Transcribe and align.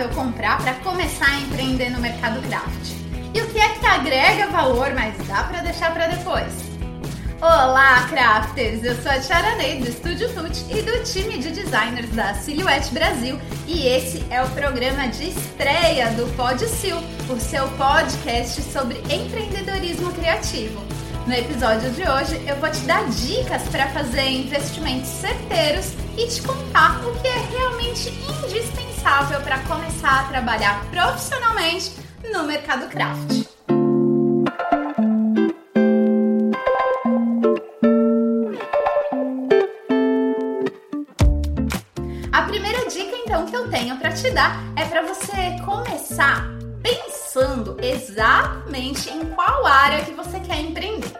viável 0.00 0.08
comprar 0.10 0.58
para 0.58 0.74
começar 0.74 1.26
a 1.26 1.40
empreender 1.40 1.90
no 1.90 2.00
mercado 2.00 2.40
craft? 2.48 2.92
E 3.34 3.40
o 3.40 3.46
que 3.48 3.58
é 3.58 3.68
que 3.68 3.86
agrega 3.86 4.46
valor, 4.46 4.92
mas 4.94 5.14
dá 5.26 5.44
para 5.44 5.60
deixar 5.60 5.92
para 5.92 6.06
depois? 6.08 6.52
Olá, 7.40 8.06
crafters! 8.08 8.82
Eu 8.82 8.94
sou 9.02 9.10
a 9.10 9.18
Tiara 9.18 9.56
Ney 9.56 9.80
do 9.80 9.88
Estúdio 9.88 10.28
Tut 10.34 10.64
e 10.70 10.82
do 10.82 11.04
time 11.04 11.38
de 11.38 11.50
designers 11.50 12.10
da 12.10 12.34
Silhouette 12.34 12.92
Brasil 12.92 13.38
e 13.66 13.86
esse 13.86 14.24
é 14.30 14.42
o 14.42 14.48
programa 14.50 15.08
de 15.08 15.28
estreia 15.28 16.10
do 16.12 16.26
PodSil, 16.34 16.96
o 17.28 17.38
seu 17.38 17.68
podcast 17.70 18.62
sobre 18.62 18.98
empreendedorismo 19.10 20.12
criativo. 20.12 20.82
No 21.26 21.34
episódio 21.34 21.90
de 21.90 22.02
hoje 22.02 22.42
eu 22.46 22.56
vou 22.56 22.70
te 22.70 22.80
dar 22.80 23.08
dicas 23.10 23.62
para 23.68 23.88
fazer 23.88 24.28
investimentos 24.28 25.08
certeiros 25.08 25.92
e 26.16 26.26
te 26.26 26.42
contar 26.42 27.00
o 27.06 27.14
que 27.20 27.28
é 27.28 27.40
realmente 27.52 28.08
indispensável 28.08 28.89
para 29.50 29.58
começar 29.60 30.20
a 30.20 30.24
trabalhar 30.24 30.84
profissionalmente 30.90 31.92
no 32.32 32.44
mercado 32.44 32.86
craft. 32.88 33.46
A 42.30 42.42
primeira 42.42 42.88
dica 42.88 43.16
então 43.24 43.46
que 43.46 43.56
eu 43.56 43.70
tenho 43.70 43.96
para 43.96 44.12
te 44.12 44.30
dar 44.30 44.62
é 44.76 44.84
para 44.84 45.02
você 45.02 45.56
começar 45.64 46.46
pensando 46.82 47.78
exatamente 47.82 49.08
em 49.10 49.24
qual 49.30 49.66
área 49.66 50.04
que 50.04 50.12
você 50.12 50.38
quer 50.40 50.60
empreender. 50.60 51.12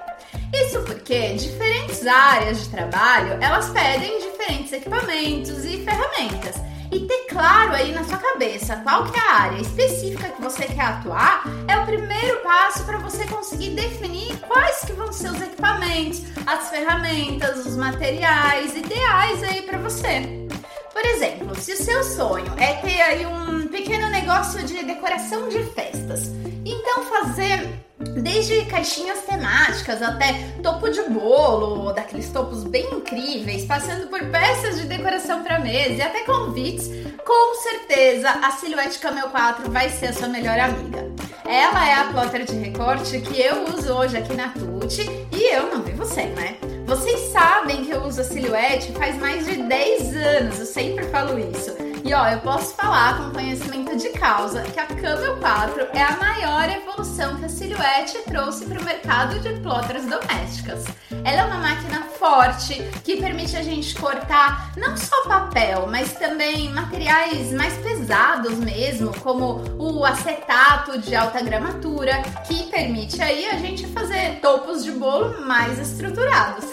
Isso 0.53 0.83
porque 0.83 1.35
diferentes 1.35 2.07
áreas 2.07 2.65
de 2.65 2.69
trabalho, 2.69 3.39
elas 3.41 3.71
pedem 3.71 4.19
diferentes 4.19 4.73
equipamentos 4.73 5.65
e 5.65 5.83
ferramentas. 5.83 6.70
E 6.93 7.01
ter 7.01 7.27
claro 7.29 7.73
aí 7.73 7.93
na 7.93 8.03
sua 8.03 8.19
cabeça 8.19 8.77
qual 8.77 9.05
que 9.05 9.19
é 9.19 9.23
a 9.23 9.35
área 9.35 9.61
específica 9.61 10.29
que 10.29 10.43
você 10.43 10.65
quer 10.65 10.83
atuar 10.83 11.45
é 11.69 11.79
o 11.79 11.87
primeiro 11.87 12.41
passo 12.41 12.85
para 12.85 12.99
você 12.99 13.25
conseguir 13.27 13.71
definir 13.71 14.37
quais 14.41 14.81
que 14.85 14.93
vão 14.93 15.13
ser 15.13 15.31
os 15.31 15.41
equipamentos, 15.41 16.23
as 16.47 16.69
ferramentas, 16.69 17.65
os 17.65 17.77
materiais 17.77 18.77
ideais 18.77 19.43
aí 19.45 19.63
para 19.63 19.79
você. 19.79 20.49
Por 20.93 21.05
exemplo, 21.05 21.55
se 21.55 21.73
o 21.73 21.77
seu 21.77 22.03
sonho 22.03 22.53
é 22.59 22.75
ter 22.75 23.01
aí 23.01 23.25
um 23.25 23.69
pequeno 23.69 24.11
negócio 24.11 24.63
de 24.65 24.83
decoração 24.83 25.49
de 25.49 25.63
festas, 25.63 26.33
então 26.65 27.05
fazer 27.05 27.90
Desde 28.01 28.65
caixinhas 28.65 29.21
temáticas 29.21 30.01
até 30.01 30.33
topo 30.63 30.89
de 30.89 31.03
bolo, 31.03 31.93
daqueles 31.93 32.31
topos 32.31 32.65
bem 32.65 32.87
incríveis, 32.95 33.67
passando 33.67 34.07
por 34.07 34.25
peças 34.31 34.81
de 34.81 34.87
decoração 34.87 35.43
para 35.43 35.59
mesa 35.59 35.93
e 35.93 36.01
até 36.01 36.25
convites, 36.25 36.89
com 37.23 37.55
certeza 37.63 38.31
a 38.31 38.53
Silhouette 38.53 38.99
Camel 38.99 39.29
4 39.29 39.71
vai 39.71 39.91
ser 39.91 40.07
a 40.07 40.13
sua 40.15 40.29
melhor 40.29 40.59
amiga. 40.59 41.11
Ela 41.45 41.89
é 41.89 41.95
a 41.95 42.05
plotter 42.05 42.47
de 42.47 42.55
recorte 42.55 43.21
que 43.21 43.39
eu 43.39 43.65
uso 43.65 43.93
hoje 43.93 44.17
aqui 44.17 44.33
na 44.33 44.49
Tuti 44.49 45.03
e 45.31 45.55
eu 45.55 45.67
não 45.67 45.83
vi 45.83 45.93
você, 45.93 46.23
né? 46.23 46.57
Vocês 46.87 47.21
sabem 47.33 47.85
que 47.85 47.91
eu 47.91 48.03
uso 48.03 48.23
a 48.23 48.25
Silhouette 48.25 48.93
faz 48.93 49.17
mais 49.17 49.45
de 49.45 49.57
10 49.57 50.17
anos, 50.17 50.59
eu 50.59 50.67
sempre 50.67 51.05
falo 51.09 51.39
isso. 51.39 51.90
E 52.05 52.15
ó, 52.15 52.29
eu 52.29 52.41
posso 52.41 52.75
falar 52.75 53.19
com 53.19 53.31
conhecimento 53.31 53.97
de 53.97 54.09
causa 54.11 54.63
que 54.63 54.81
a 54.81 54.87
Camel 54.87 55.37
4 55.37 55.89
é 55.93 56.03
a 56.03 56.17
maior 56.17 56.69
evolução 56.69 57.37
que 57.37 57.45
a 57.45 57.49
Silhouette 57.49 58.19
trouxe 58.27 58.65
para 58.65 58.81
o 58.81 58.85
mercado 58.85 59.39
de 59.39 59.61
plotters 59.61 60.07
domésticas. 60.07 60.87
Ela 61.25 61.43
é 61.43 61.45
uma 61.45 61.59
máquina 61.59 62.03
forte 62.19 62.83
que 63.05 63.17
permite 63.17 63.57
a 63.57 63.63
gente 63.63 63.95
cortar 63.95 64.73
não 64.77 64.97
só 64.97 65.25
papel, 65.25 65.87
mas 65.91 66.13
também 66.15 66.71
materiais 66.71 67.53
mais 67.53 67.75
pesados 67.79 68.59
mesmo, 68.59 69.13
como 69.21 69.63
o 69.79 70.05
acetato 70.05 70.99
de 70.99 71.15
alta 71.15 71.43
gramatura, 71.43 72.23
que 72.47 72.71
permite 72.71 73.21
aí 73.21 73.47
a 73.47 73.59
gente 73.59 73.87
fazer 73.89 74.41
topos 74.41 74.83
de 74.83 74.93
bolo 74.93 75.47
mais 75.47 75.79
estruturados. 75.79 76.65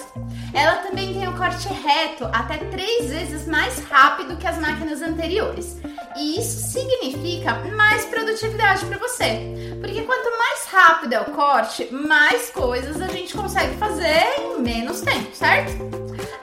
Ela 0.57 0.77
também 0.77 1.13
tem 1.13 1.27
o 1.27 1.37
corte 1.37 1.67
reto 1.67 2.25
até 2.33 2.57
três 2.57 3.11
vezes 3.11 3.45
mais 3.45 3.77
rápido 3.83 4.37
que 4.37 4.47
as 4.47 4.57
máquinas 4.57 5.03
anteriores. 5.03 5.77
E 6.15 6.39
isso 6.39 6.71
significa 6.71 7.53
mais 7.75 8.05
produtividade 8.05 8.83
para 8.87 8.97
você. 8.97 9.53
Porque 9.79 10.01
quanto 10.01 10.35
mais 10.35 10.65
rápido 10.65 11.13
é 11.13 11.21
o 11.21 11.25
corte, 11.25 11.87
mais 11.93 12.49
coisas 12.49 12.99
a 12.99 13.07
gente 13.07 13.35
consegue 13.35 13.77
fazer 13.77 14.25
em 14.39 14.59
menos 14.59 15.01
tempo, 15.01 15.29
certo? 15.31 15.73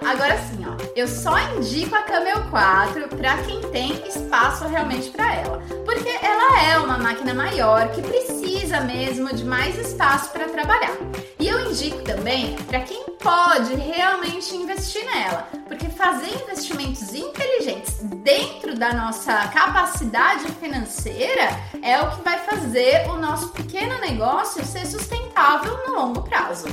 Agora 0.07 0.39
sim, 0.39 0.65
ó, 0.65 0.77
eu 0.95 1.09
só 1.09 1.37
indico 1.57 1.97
a 1.97 2.03
Camel 2.03 2.49
4 2.51 3.09
para 3.17 3.39
quem 3.39 3.61
tem 3.73 4.07
espaço 4.07 4.69
realmente 4.69 5.11
para 5.11 5.35
ela, 5.35 5.61
porque 5.85 6.11
ela 6.23 6.63
é 6.63 6.79
uma 6.79 6.99
máquina 6.99 7.35
maior 7.35 7.89
que 7.89 8.01
precisa 8.01 8.81
mesmo 8.81 9.35
de 9.35 9.45
mais 9.45 9.77
espaço 9.77 10.31
para 10.31 10.47
trabalhar. 10.47 10.97
E 11.41 11.49
eu 11.49 11.69
indico 11.69 12.01
também 12.03 12.55
para 12.69 12.81
quem 12.81 13.04
pode 13.25 13.75
realmente 13.77 14.55
investir 14.55 15.03
nela, 15.07 15.49
porque 15.67 15.89
fazer 15.89 16.29
investimentos 16.43 17.15
inteligentes 17.15 17.95
dentro 18.23 18.79
da 18.79 18.93
nossa 18.93 19.49
capacidade 19.49 20.45
financeira 20.61 21.49
é 21.83 21.99
o 22.03 22.11
que 22.11 22.23
vai 22.23 22.39
fazer 22.41 23.09
o 23.09 23.17
nosso 23.17 23.49
pequeno 23.49 23.99
negócio 23.99 24.63
ser 24.63 24.87
sustentável 24.87 25.75
no 25.87 25.95
longo 25.95 26.21
prazo. 26.21 26.67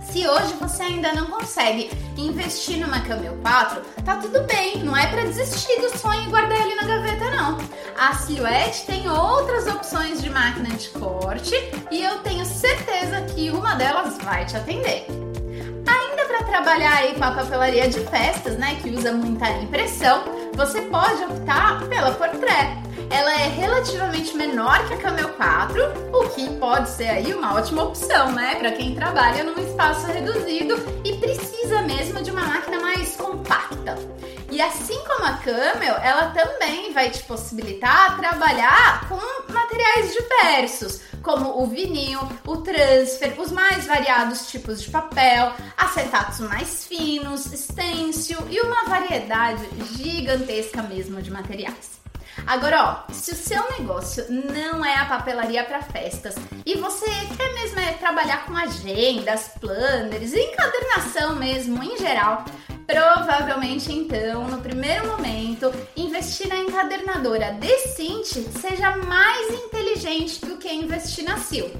Se 0.00 0.26
hoje 0.28 0.54
você 0.54 0.84
ainda 0.84 1.12
não 1.12 1.26
consegue 1.26 1.90
investir 2.16 2.78
numa 2.78 3.00
Camel 3.00 3.36
4, 3.42 3.80
tá 4.04 4.16
tudo 4.16 4.42
bem, 4.44 4.84
não 4.84 4.96
é 4.96 5.08
para 5.08 5.24
desistir 5.24 5.80
do 5.80 5.98
sonho 5.98 6.22
e 6.22 6.30
guardar 6.30 6.60
ele 6.60 6.76
na 6.76 6.84
gaveta 6.84 7.30
não. 7.32 7.58
A 7.98 8.14
Silhouette 8.14 8.86
tem 8.86 9.10
outras 9.10 9.66
opções 9.66 10.22
de 10.22 10.30
máquina 10.30 10.68
de 10.68 10.88
corte 10.90 11.54
e 11.90 12.02
eu 12.02 12.18
tenho 12.20 12.44
certeza 12.44 13.22
que 13.22 13.50
uma 13.50 13.74
delas 13.74 14.18
vai 14.18 14.44
te 14.46 14.56
atender. 14.56 15.29
Trabalhar 16.50 16.96
aí 16.96 17.14
com 17.14 17.22
a 17.22 17.30
papelaria 17.30 17.88
de 17.88 18.00
festas, 18.00 18.58
né, 18.58 18.76
que 18.82 18.90
usa 18.90 19.12
muita 19.12 19.48
impressão, 19.50 20.24
você 20.52 20.82
pode 20.82 21.22
optar 21.22 21.88
pela 21.88 22.10
Portrait. 22.10 22.76
Ela 23.08 23.40
é 23.40 23.46
relativamente 23.46 24.36
menor 24.36 24.84
que 24.88 24.94
a 24.94 24.96
Camel 24.96 25.28
4, 25.28 25.80
o 26.12 26.28
que 26.30 26.50
pode 26.56 26.88
ser 26.88 27.08
aí 27.08 27.32
uma 27.32 27.54
ótima 27.54 27.84
opção, 27.84 28.32
né, 28.32 28.56
para 28.56 28.72
quem 28.72 28.96
trabalha 28.96 29.44
num 29.44 29.62
espaço 29.62 30.08
reduzido 30.08 30.74
e 31.04 31.14
precisa 31.18 31.82
mesmo 31.82 32.20
de 32.20 32.32
uma 32.32 32.42
máquina 32.42 32.80
mais 32.80 33.14
compacta. 33.14 33.96
E 34.50 34.60
assim 34.60 34.98
como 35.06 35.24
a 35.24 35.34
Camel, 35.34 35.96
ela 36.02 36.30
também 36.30 36.92
vai 36.92 37.08
te 37.08 37.22
possibilitar 37.22 38.18
trabalhar 38.18 39.08
com 39.08 39.52
materiais 39.52 40.12
diversos, 40.12 41.00
como 41.22 41.62
o 41.62 41.66
vinil, 41.68 42.20
o 42.44 42.56
transfer, 42.56 43.40
os 43.40 43.52
mais 43.52 43.86
variados 43.86 44.50
tipos 44.50 44.82
de 44.82 44.90
papel, 44.90 45.52
acetatos 45.76 46.40
mais 46.40 46.84
finos, 46.84 47.44
stencil 47.44 48.38
e 48.50 48.60
uma 48.60 48.86
variedade 48.86 49.62
gigantesca 49.96 50.82
mesmo 50.82 51.22
de 51.22 51.30
materiais. 51.30 52.00
Agora, 52.46 53.06
ó, 53.08 53.12
se 53.12 53.32
o 53.32 53.36
seu 53.36 53.62
negócio 53.78 54.24
não 54.30 54.84
é 54.84 54.96
a 54.96 55.04
papelaria 55.04 55.62
para 55.62 55.82
festas 55.82 56.34
e 56.64 56.76
você 56.76 57.06
quer 57.36 57.54
mesmo 57.54 57.78
é 57.78 57.92
trabalhar 57.92 58.46
com 58.46 58.56
agendas, 58.56 59.50
planners 59.60 60.32
encadernação 60.32 61.36
mesmo 61.36 61.82
em 61.82 61.96
geral, 61.98 62.44
provavelmente 62.90 63.92
então, 63.92 64.48
no 64.48 64.60
primeiro 64.60 65.06
momento, 65.06 65.72
investir 65.96 66.48
na 66.48 66.56
encadernadora 66.56 67.52
Decinte 67.52 68.42
seja 68.58 68.96
mais 68.96 69.54
inteligente 69.54 70.44
do 70.44 70.56
que 70.56 70.72
investir 70.72 71.24
na 71.24 71.38
Sil. 71.38 71.70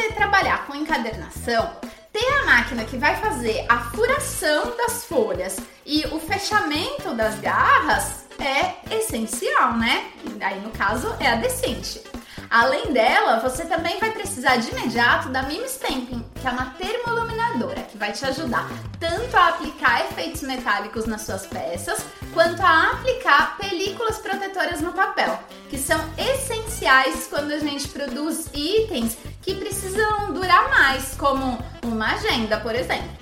Você 0.00 0.12
trabalhar 0.12 0.66
com 0.66 0.74
encadernação, 0.74 1.76
ter 2.10 2.26
a 2.40 2.46
máquina 2.46 2.86
que 2.86 2.96
vai 2.96 3.16
fazer 3.16 3.66
a 3.68 3.80
furação 3.90 4.74
das 4.74 5.04
folhas 5.04 5.58
e 5.84 6.06
o 6.06 6.18
fechamento 6.18 7.12
das 7.14 7.38
garras 7.38 8.24
é 8.38 8.96
essencial, 8.96 9.76
né? 9.76 10.10
Aí 10.40 10.58
no 10.60 10.70
caso 10.70 11.14
é 11.20 11.26
a 11.26 11.34
Decente. 11.34 12.00
Além 12.48 12.94
dela, 12.94 13.40
você 13.40 13.66
também 13.66 14.00
vai 14.00 14.10
precisar 14.10 14.56
de 14.56 14.70
imediato 14.70 15.28
da 15.28 15.42
Mim 15.42 15.62
Stamping, 15.66 16.24
que 16.34 16.48
é 16.48 16.50
uma 16.50 16.70
termoluminadora 16.78 17.82
que 17.82 17.98
vai 17.98 18.10
te 18.12 18.24
ajudar 18.24 18.70
tanto 18.98 19.36
a 19.36 19.48
aplicar 19.48 20.06
efeitos 20.06 20.40
metálicos 20.40 21.04
nas 21.04 21.22
suas 21.22 21.46
peças, 21.46 22.06
quanto 22.32 22.62
a 22.62 22.92
aplicar 22.92 23.58
películas 23.58 24.16
protetoras 24.16 24.80
no 24.80 24.94
papel, 24.94 25.38
que 25.68 25.76
são 25.76 26.00
essenciais 26.16 27.26
quando 27.28 27.52
a 27.52 27.58
gente 27.58 27.86
produz 27.88 28.48
itens 28.54 29.18
que 29.42 29.54
precisam 29.54 30.32
durar 30.32 30.70
mais, 30.70 31.14
como 31.16 31.58
uma 31.84 32.14
agenda, 32.14 32.58
por 32.60 32.74
exemplo. 32.74 33.20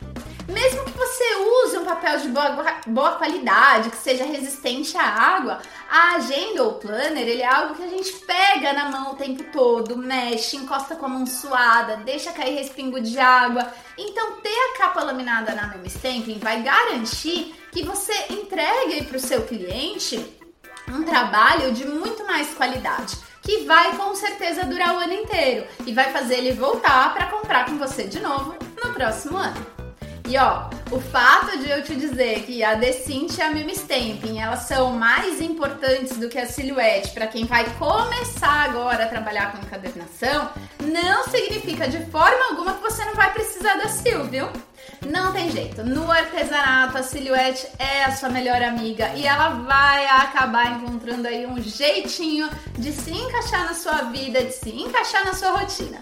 Mesmo 0.48 0.82
que 0.84 0.92
você 0.92 1.24
use 1.36 1.76
um 1.76 1.84
papel 1.84 2.18
de 2.20 2.28
boa, 2.28 2.80
boa 2.86 3.12
qualidade, 3.16 3.90
que 3.90 3.98
seja 3.98 4.24
resistente 4.24 4.96
à 4.96 5.02
água, 5.02 5.60
a 5.90 6.14
agenda 6.14 6.64
ou 6.64 6.74
planner, 6.74 7.28
ele 7.28 7.42
é 7.42 7.46
algo 7.46 7.74
que 7.74 7.82
a 7.82 7.88
gente 7.88 8.10
pega 8.20 8.72
na 8.72 8.90
mão 8.90 9.12
o 9.12 9.16
tempo 9.16 9.44
todo, 9.52 9.98
mexe, 9.98 10.56
encosta 10.56 10.96
com 10.96 11.04
a 11.04 11.08
mão 11.08 11.26
suada, 11.26 11.98
deixa 11.98 12.32
cair 12.32 12.54
respingo 12.54 12.98
de 12.98 13.18
água. 13.18 13.70
Então, 13.98 14.40
ter 14.40 14.48
a 14.48 14.78
capa 14.78 15.04
laminada 15.04 15.54
na 15.54 15.66
Memo 15.66 15.86
Stamping 15.86 16.38
vai 16.38 16.62
garantir 16.62 17.54
que 17.70 17.84
você 17.84 18.14
entregue 18.30 19.04
para 19.04 19.18
o 19.18 19.20
seu 19.20 19.42
cliente 19.42 20.37
um 20.92 21.02
trabalho 21.04 21.72
de 21.72 21.86
muito 21.86 22.26
mais 22.26 22.54
qualidade, 22.54 23.16
que 23.42 23.64
vai 23.64 23.96
com 23.96 24.14
certeza 24.14 24.64
durar 24.64 24.94
o 24.94 24.98
ano 24.98 25.12
inteiro 25.12 25.66
e 25.86 25.92
vai 25.92 26.12
fazer 26.12 26.36
ele 26.36 26.52
voltar 26.52 27.14
para 27.14 27.26
comprar 27.26 27.66
com 27.66 27.78
você 27.78 28.04
de 28.04 28.20
novo 28.20 28.54
no 28.82 28.92
próximo 28.92 29.36
ano. 29.36 29.78
E 30.28 30.36
ó, 30.36 30.68
o 30.90 31.00
fato 31.00 31.58
de 31.58 31.70
eu 31.70 31.82
te 31.82 31.94
dizer 31.94 32.42
que 32.42 32.62
a 32.62 32.74
Decint 32.74 33.38
e 33.38 33.40
a 33.40 33.50
Mim 33.50 33.66
Stamping, 33.70 34.38
elas 34.38 34.64
são 34.64 34.92
mais 34.92 35.40
importantes 35.40 36.18
do 36.18 36.28
que 36.28 36.38
a 36.38 36.46
Silhouette 36.46 37.12
para 37.12 37.26
quem 37.26 37.46
vai 37.46 37.64
começar 37.78 38.68
agora 38.68 39.04
a 39.04 39.08
trabalhar 39.08 39.52
com 39.52 39.64
encadernação, 39.64 40.50
não 40.80 41.24
significa 41.28 41.88
de 41.88 42.04
forma 42.10 42.50
alguma 42.50 42.74
que 42.74 42.82
você 42.82 43.02
não 43.06 43.14
vai 43.14 43.32
precisar 43.32 43.76
da 43.76 43.88
Sil, 43.88 44.24
viu? 44.24 44.50
Não 45.06 45.32
tem 45.32 45.50
jeito. 45.50 45.84
No 45.84 46.10
artesanato, 46.10 46.98
a 46.98 47.02
Silhouette 47.02 47.68
é 47.78 48.04
a 48.04 48.14
sua 48.14 48.28
melhor 48.28 48.62
amiga 48.62 49.10
e 49.14 49.26
ela 49.26 49.50
vai 49.50 50.06
acabar 50.06 50.72
encontrando 50.72 51.28
aí 51.28 51.46
um 51.46 51.60
jeitinho 51.60 52.48
de 52.76 52.92
se 52.92 53.10
encaixar 53.10 53.64
na 53.64 53.74
sua 53.74 54.02
vida, 54.10 54.42
de 54.42 54.52
se 54.52 54.70
encaixar 54.70 55.24
na 55.24 55.34
sua 55.34 55.50
rotina. 55.50 55.98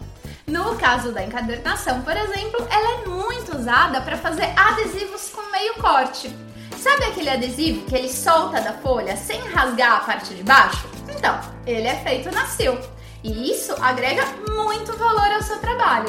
No 0.47 0.77
caso 0.77 1.11
da 1.11 1.25
encadernação, 1.25 2.03
por 2.03 2.17
exemplo, 2.17 2.67
ela 2.71 3.03
é 3.03 3.07
muito 3.07 3.57
usada 3.57 4.01
para 4.01 4.17
fazer 4.17 4.53
adesivos 4.57 5.29
com 5.31 5.43
meio 5.51 5.75
corte. 5.75 6.35
Sabe 6.79 7.05
aquele 7.05 7.31
adesivo 7.31 7.85
que 7.87 7.97
ele 7.97 8.09
solta 8.09 8.61
da 8.61 8.73
folha 8.75 9.17
sem 9.17 9.41
rasgar 9.49 9.97
a 9.97 10.01
parte 10.01 10.35
de 10.35 10.45
baixo? 10.45 10.89
Então, 11.09 11.41
ele 11.67 11.89
é 11.89 11.97
feito 11.97 12.31
na 12.31 12.47
Sil. 12.47 12.79
E 13.25 13.51
isso 13.51 13.75
agrega 13.83 14.25
muito 14.49 14.97
valor 14.97 15.33
ao 15.33 15.43
seu 15.43 15.59
trabalho. 15.59 16.09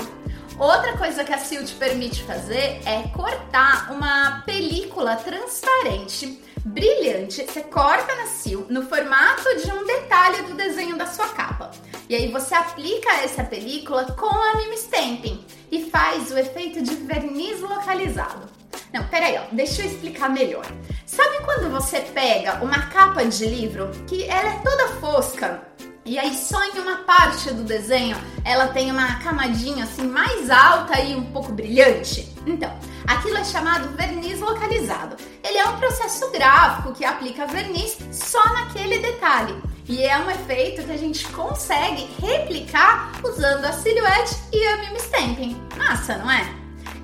Outra 0.59 0.98
coisa 0.98 1.24
que 1.24 1.31
a 1.31 1.38
Sil 1.38 1.62
te 1.63 1.75
permite 1.75 2.24
fazer 2.24 2.81
é 2.83 3.07
cortar 3.15 3.92
uma 3.92 4.42
película 4.44 5.15
transparente, 5.15 6.42
brilhante. 6.65 7.45
Você 7.45 7.62
corta 7.62 8.15
na 8.15 8.25
Sil 8.25 8.65
no 8.68 8.81
formato 8.88 9.44
de 9.63 9.71
um 9.71 9.86
detalhe 9.86 10.42
do 10.42 10.56
desenho 10.56 10.98
da 10.98 11.06
sua 11.06 11.27
capa. 11.27 11.69
E 12.09 12.15
aí 12.15 12.31
você 12.31 12.56
aplica 12.56 13.07
essa 13.24 13.44
película 13.44 14.06
com 14.13 14.25
a 14.25 14.56
Mim 14.56 14.74
Stamping 14.74 15.45
e 15.71 15.92
faz 15.92 16.31
o 16.31 16.38
efeito 16.39 16.81
de 16.81 16.95
verniz 16.95 17.62
localizado. 17.62 18.50
Não, 18.92 19.07
peraí, 19.10 19.38
ó, 19.38 19.53
deixa 19.53 19.83
eu 19.83 19.86
explicar 19.86 20.27
melhor. 20.27 20.65
Sabe 21.06 21.38
quando 21.45 21.69
você 21.69 22.00
pega 22.00 22.63
uma 22.63 22.88
capa 22.88 23.24
de 23.24 23.45
livro 23.45 23.92
que 24.07 24.24
ela 24.24 24.56
é 24.56 24.60
toda 24.63 24.88
fosca 25.00 25.62
e 26.07 26.18
aí 26.18 26.33
só 26.33 26.63
em 26.63 26.80
uma 26.80 27.00
parte 27.00 27.54
do 27.54 27.63
desenho 27.63 28.15
ela 28.45 28.69
tem 28.69 28.89
uma 28.89 29.19
camadinha 29.19 29.83
assim 29.83 30.07
mais 30.07 30.50
alta 30.50 31.00
e 31.01 31.13
um 31.13 31.25
pouco 31.25 31.51
brilhante? 31.51 32.33
Então, 32.45 32.71
aquilo 33.06 33.38
é 33.38 33.44
chamado 33.44 33.89
verniz 33.89 34.39
localizado. 34.39 35.18
Ele 35.44 35.57
é 35.57 35.65
um 35.65 35.77
processo 35.77 36.31
gráfico 36.31 36.94
que 36.94 37.04
aplica 37.04 37.45
verniz 37.45 37.98
só 38.09 38.42
naquele 38.54 39.00
detalhe. 39.00 39.62
E 39.86 40.01
é 40.04 40.18
um 40.18 40.31
efeito 40.31 40.83
que 40.83 40.92
a 40.92 40.98
gente 40.98 41.27
consegue 41.30 42.10
replicar 42.21 43.12
usando 43.21 43.65
a 43.65 43.74
silhouette 43.74 44.38
e 44.53 44.65
a 44.65 44.77
mim 44.77 44.95
stamping. 44.95 45.62
Massa, 45.77 46.18
não 46.18 46.31
é? 46.31 46.50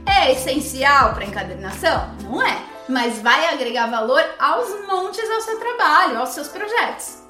É 0.06 0.31
essencial 0.31 1.13
para 1.13 1.25
encadernação? 1.25 2.09
Não 2.23 2.41
é, 2.41 2.57
mas 2.88 3.21
vai 3.21 3.53
agregar 3.53 3.88
valor 3.88 4.23
aos 4.39 4.69
montes 4.88 5.29
ao 5.29 5.41
seu 5.41 5.59
trabalho, 5.59 6.19
aos 6.19 6.29
seus 6.29 6.47
projetos. 6.47 7.22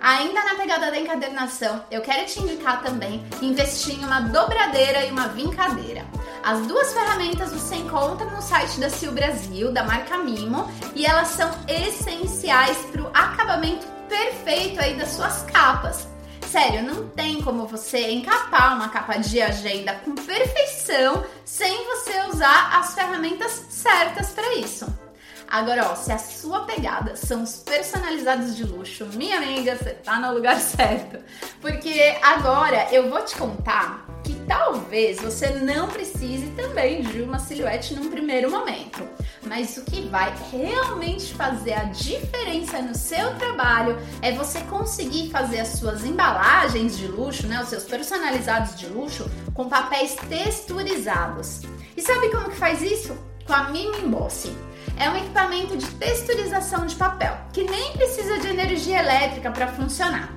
Ainda 0.00 0.44
na 0.44 0.54
pegada 0.54 0.90
da 0.90 0.98
encadernação, 0.98 1.84
eu 1.90 2.00
quero 2.00 2.26
te 2.26 2.40
indicar 2.40 2.82
também 2.82 3.24
investir 3.42 3.94
em 3.94 4.04
uma 4.04 4.20
dobradeira 4.20 5.04
e 5.04 5.10
uma 5.10 5.28
vincadeira. 5.28 6.06
As 6.44 6.66
duas 6.66 6.92
ferramentas 6.92 7.52
você 7.52 7.76
encontra 7.76 8.26
no 8.26 8.40
site 8.40 8.78
da 8.78 8.88
Sil 8.88 9.10
Brasil, 9.10 9.72
da 9.72 9.82
marca 9.82 10.18
Mimo, 10.18 10.70
e 10.94 11.04
elas 11.04 11.28
são 11.28 11.50
essenciais 11.66 12.76
para 12.92 13.02
o 13.02 13.10
acabamento 13.12 13.86
perfeito 14.08 14.80
aí 14.80 14.94
das 14.94 15.10
suas 15.10 15.42
capas. 15.42 16.06
Sério, 16.50 16.84
não 16.84 17.08
tem 17.08 17.42
como 17.42 17.66
você 17.66 18.12
encapar 18.12 18.76
uma 18.76 18.88
capa 18.88 19.18
de 19.18 19.42
agenda 19.42 19.94
com 20.04 20.14
perfeição 20.14 21.24
sem 21.44 21.84
você 21.86 22.20
usar 22.30 22.78
as 22.78 22.94
ferramentas 22.94 23.66
certas 23.68 24.30
para 24.30 24.54
isso. 24.54 24.86
Agora, 25.48 25.90
ó, 25.90 25.94
se 25.94 26.10
a 26.12 26.18
sua 26.18 26.60
pegada 26.60 27.14
são 27.14 27.42
os 27.42 27.56
personalizados 27.56 28.56
de 28.56 28.64
luxo, 28.64 29.06
minha 29.14 29.38
amiga, 29.38 29.76
você 29.76 29.90
tá 29.90 30.18
no 30.18 30.34
lugar 30.34 30.58
certo. 30.60 31.18
Porque 31.60 32.16
agora 32.22 32.88
eu 32.92 33.08
vou 33.08 33.22
te 33.22 33.36
contar 33.36 34.06
que 34.24 34.34
talvez 34.46 35.20
você 35.20 35.50
não 35.50 35.88
precise 35.88 36.46
também 36.56 37.02
de 37.02 37.22
uma 37.22 37.38
silhuete 37.38 37.94
num 37.94 38.10
primeiro 38.10 38.50
momento. 38.50 39.08
Mas 39.46 39.76
o 39.76 39.84
que 39.84 40.08
vai 40.08 40.34
realmente 40.50 41.32
fazer 41.34 41.74
a 41.74 41.84
diferença 41.84 42.82
no 42.82 42.94
seu 42.94 43.34
trabalho 43.36 43.96
é 44.20 44.32
você 44.32 44.60
conseguir 44.62 45.30
fazer 45.30 45.60
as 45.60 45.68
suas 45.68 46.04
embalagens 46.04 46.98
de 46.98 47.06
luxo, 47.06 47.46
né, 47.46 47.62
os 47.62 47.68
seus 47.68 47.84
personalizados 47.84 48.76
de 48.76 48.86
luxo, 48.86 49.30
com 49.54 49.68
papéis 49.68 50.16
texturizados. 50.28 51.60
E 51.96 52.02
sabe 52.02 52.28
como 52.30 52.50
que 52.50 52.56
faz 52.56 52.82
isso? 52.82 53.16
Com 53.46 53.52
a 53.52 53.70
Mimi 53.70 53.96
Embosse. 53.98 54.65
É 54.98 55.10
um 55.10 55.16
equipamento 55.16 55.76
de 55.76 55.86
texturização 55.86 56.86
de 56.86 56.96
papel 56.96 57.36
que 57.52 57.64
nem 57.64 57.92
precisa 57.92 58.38
de 58.38 58.48
energia 58.48 58.98
elétrica 58.98 59.50
para 59.50 59.66
funcionar. 59.68 60.32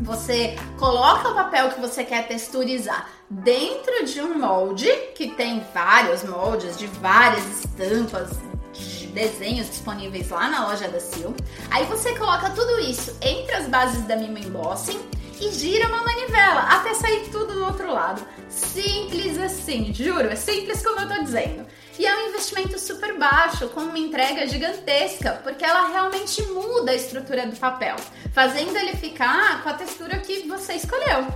Você 0.00 0.56
coloca 0.78 1.28
o 1.28 1.34
papel 1.34 1.70
que 1.70 1.80
você 1.80 2.02
quer 2.02 2.26
texturizar 2.26 3.08
dentro 3.28 4.04
de 4.04 4.20
um 4.20 4.36
molde 4.36 4.90
que 5.14 5.28
tem 5.28 5.64
vários 5.72 6.24
moldes 6.24 6.76
de 6.76 6.86
várias 6.86 7.44
estampas, 7.46 8.30
de 8.72 9.06
desenhos 9.08 9.68
disponíveis 9.68 10.28
lá 10.30 10.48
na 10.48 10.66
loja 10.66 10.88
da 10.88 10.98
Sil. 10.98 11.30
Aí 11.70 11.84
você 11.84 12.16
coloca 12.16 12.50
tudo 12.50 12.80
isso 12.80 13.16
entre 13.22 13.54
as 13.54 13.68
bases 13.68 14.02
da 14.02 14.16
Mimo 14.16 14.38
Embossing 14.38 15.00
e 15.40 15.52
gira 15.52 15.88
uma 15.88 16.02
manivela 16.02 16.62
até 16.62 16.94
sair 16.94 17.28
tudo 17.30 17.54
do 17.54 17.64
outro 17.64 17.92
lado. 17.92 18.22
Simples 18.48 19.38
assim, 19.38 19.94
juro, 19.94 20.28
é 20.28 20.36
simples 20.36 20.82
como 20.82 21.00
eu 21.00 21.08
tô 21.08 21.22
dizendo. 21.22 21.66
E 22.00 22.06
é 22.06 22.16
um 22.16 22.28
investimento 22.28 22.78
super 22.78 23.18
baixo, 23.18 23.68
com 23.68 23.80
uma 23.80 23.98
entrega 23.98 24.46
gigantesca, 24.46 25.38
porque 25.42 25.62
ela 25.62 25.88
realmente 25.88 26.40
muda 26.46 26.92
a 26.92 26.94
estrutura 26.94 27.46
do 27.46 27.54
papel, 27.54 27.94
fazendo 28.32 28.74
ele 28.74 28.96
ficar 28.96 29.62
com 29.62 29.68
a 29.68 29.74
textura 29.74 30.16
que 30.16 30.48
você 30.48 30.72
escolheu. 30.72 31.26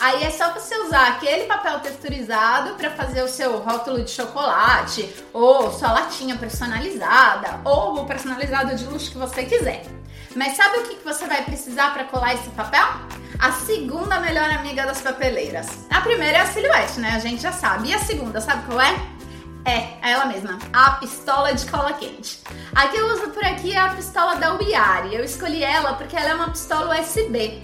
Aí 0.00 0.22
é 0.22 0.30
só 0.30 0.52
você 0.52 0.78
usar 0.78 1.08
aquele 1.08 1.46
papel 1.46 1.80
texturizado 1.80 2.76
para 2.76 2.90
fazer 2.90 3.24
o 3.24 3.28
seu 3.28 3.58
rótulo 3.58 4.04
de 4.04 4.12
chocolate, 4.12 5.12
ou 5.32 5.72
sua 5.72 5.90
latinha 5.90 6.36
personalizada, 6.36 7.60
ou 7.64 8.02
o 8.02 8.06
personalizado 8.06 8.76
de 8.76 8.84
luxo 8.84 9.10
que 9.10 9.18
você 9.18 9.42
quiser. 9.42 9.84
Mas 10.36 10.56
sabe 10.56 10.78
o 10.78 10.82
que 10.84 11.04
você 11.04 11.26
vai 11.26 11.42
precisar 11.42 11.92
para 11.92 12.04
colar 12.04 12.34
esse 12.34 12.48
papel? 12.50 12.86
A 13.40 13.50
segunda 13.50 14.20
melhor 14.20 14.48
amiga 14.50 14.86
das 14.86 15.00
papeleiras. 15.00 15.66
A 15.90 16.00
primeira 16.00 16.38
é 16.38 16.40
a 16.42 16.46
silhuete, 16.46 17.00
né? 17.00 17.10
A 17.16 17.18
gente 17.18 17.42
já 17.42 17.50
sabe. 17.50 17.88
E 17.88 17.94
a 17.94 17.98
segunda, 17.98 18.40
sabe 18.40 18.64
qual 18.66 18.80
é? 18.80 18.94
É, 19.64 19.78
é 20.02 20.12
ela 20.12 20.26
mesma, 20.26 20.58
a 20.72 20.92
pistola 20.92 21.54
de 21.54 21.64
cola 21.70 21.92
quente. 21.92 22.40
A 22.74 22.88
que 22.88 22.96
eu 22.96 23.06
uso 23.14 23.30
por 23.30 23.44
aqui 23.44 23.72
é 23.72 23.78
a 23.78 23.90
pistola 23.90 24.36
da 24.36 24.54
Uiari. 24.56 25.14
Eu 25.14 25.24
escolhi 25.24 25.62
ela 25.62 25.94
porque 25.94 26.16
ela 26.16 26.30
é 26.30 26.34
uma 26.34 26.50
pistola 26.50 27.00
USB. 27.00 27.62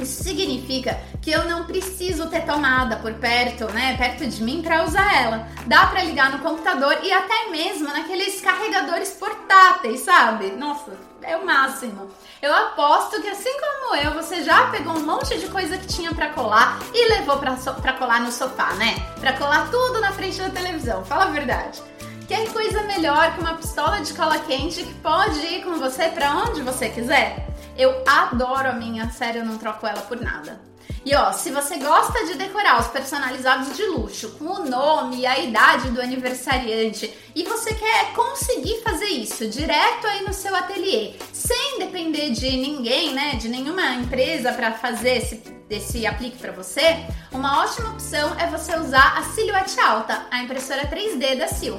Isso 0.00 0.22
significa 0.22 1.00
que 1.28 1.34
eu 1.34 1.44
não 1.44 1.64
preciso 1.64 2.30
ter 2.30 2.46
tomada 2.46 2.96
por 2.96 3.12
perto, 3.12 3.66
né, 3.66 3.94
perto 3.98 4.26
de 4.26 4.42
mim 4.42 4.62
para 4.62 4.82
usar 4.82 5.22
ela. 5.22 5.46
Dá 5.66 5.84
para 5.84 6.02
ligar 6.02 6.32
no 6.32 6.38
computador 6.38 6.96
e 7.02 7.12
até 7.12 7.50
mesmo 7.50 7.84
naqueles 7.84 8.40
carregadores 8.40 9.10
portáteis, 9.10 10.00
sabe? 10.00 10.52
Nossa, 10.52 10.90
é 11.20 11.36
o 11.36 11.44
máximo. 11.44 12.10
Eu 12.40 12.54
aposto 12.54 13.20
que 13.20 13.28
assim 13.28 13.52
como 13.60 13.96
eu, 13.96 14.14
você 14.14 14.42
já 14.42 14.68
pegou 14.68 14.94
um 14.94 15.04
monte 15.04 15.38
de 15.38 15.48
coisa 15.48 15.76
que 15.76 15.86
tinha 15.86 16.14
para 16.14 16.30
colar 16.30 16.78
e 16.94 17.10
levou 17.10 17.36
para 17.36 17.58
so 17.58 17.74
colar 17.98 18.22
no 18.22 18.32
sofá, 18.32 18.72
né? 18.76 18.94
Para 19.20 19.34
colar 19.34 19.70
tudo 19.70 20.00
na 20.00 20.12
frente 20.12 20.40
da 20.40 20.48
televisão. 20.48 21.04
Fala 21.04 21.24
a 21.24 21.30
verdade. 21.30 21.82
Que 22.26 22.48
coisa 22.50 22.84
melhor 22.84 23.34
que 23.34 23.40
uma 23.40 23.52
pistola 23.52 24.00
de 24.00 24.14
cola 24.14 24.38
quente 24.38 24.82
que 24.82 24.94
pode 24.94 25.40
ir 25.40 25.62
com 25.62 25.74
você 25.74 26.08
para 26.08 26.32
onde 26.38 26.62
você 26.62 26.88
quiser? 26.88 27.47
Eu 27.78 28.02
adoro 28.04 28.70
a 28.70 28.72
minha, 28.72 29.08
sério, 29.10 29.42
eu 29.42 29.46
não 29.46 29.56
troco 29.56 29.86
ela 29.86 30.00
por 30.00 30.20
nada. 30.20 30.60
E 31.04 31.14
ó, 31.14 31.32
se 31.32 31.50
você 31.50 31.78
gosta 31.78 32.26
de 32.26 32.34
decorar 32.34 32.80
os 32.80 32.88
personalizados 32.88 33.76
de 33.76 33.84
luxo 33.86 34.30
com 34.30 34.44
o 34.44 34.68
nome 34.68 35.20
e 35.20 35.26
a 35.26 35.38
idade 35.38 35.90
do 35.90 36.02
aniversariante 36.02 37.10
e 37.34 37.44
você 37.44 37.72
quer 37.72 38.12
conseguir 38.14 38.82
fazer 38.82 39.06
isso 39.06 39.48
direto 39.48 40.06
aí 40.08 40.24
no 40.24 40.34
seu 40.34 40.54
ateliê, 40.56 41.14
sem 41.32 41.78
depender 41.78 42.30
de 42.30 42.50
ninguém, 42.56 43.14
né, 43.14 43.36
de 43.36 43.48
nenhuma 43.48 43.94
empresa 43.94 44.52
para 44.52 44.72
fazer 44.72 45.18
esse, 45.18 45.42
esse 45.70 46.04
aplique 46.04 46.36
para 46.36 46.52
você, 46.52 46.96
uma 47.30 47.62
ótima 47.62 47.90
opção 47.90 48.34
é 48.38 48.46
você 48.48 48.76
usar 48.76 49.18
a 49.18 49.22
Silhouette 49.22 49.78
Alta, 49.80 50.26
a 50.30 50.42
impressora 50.42 50.86
3D 50.88 51.38
da 51.38 51.46
Sil. 51.46 51.78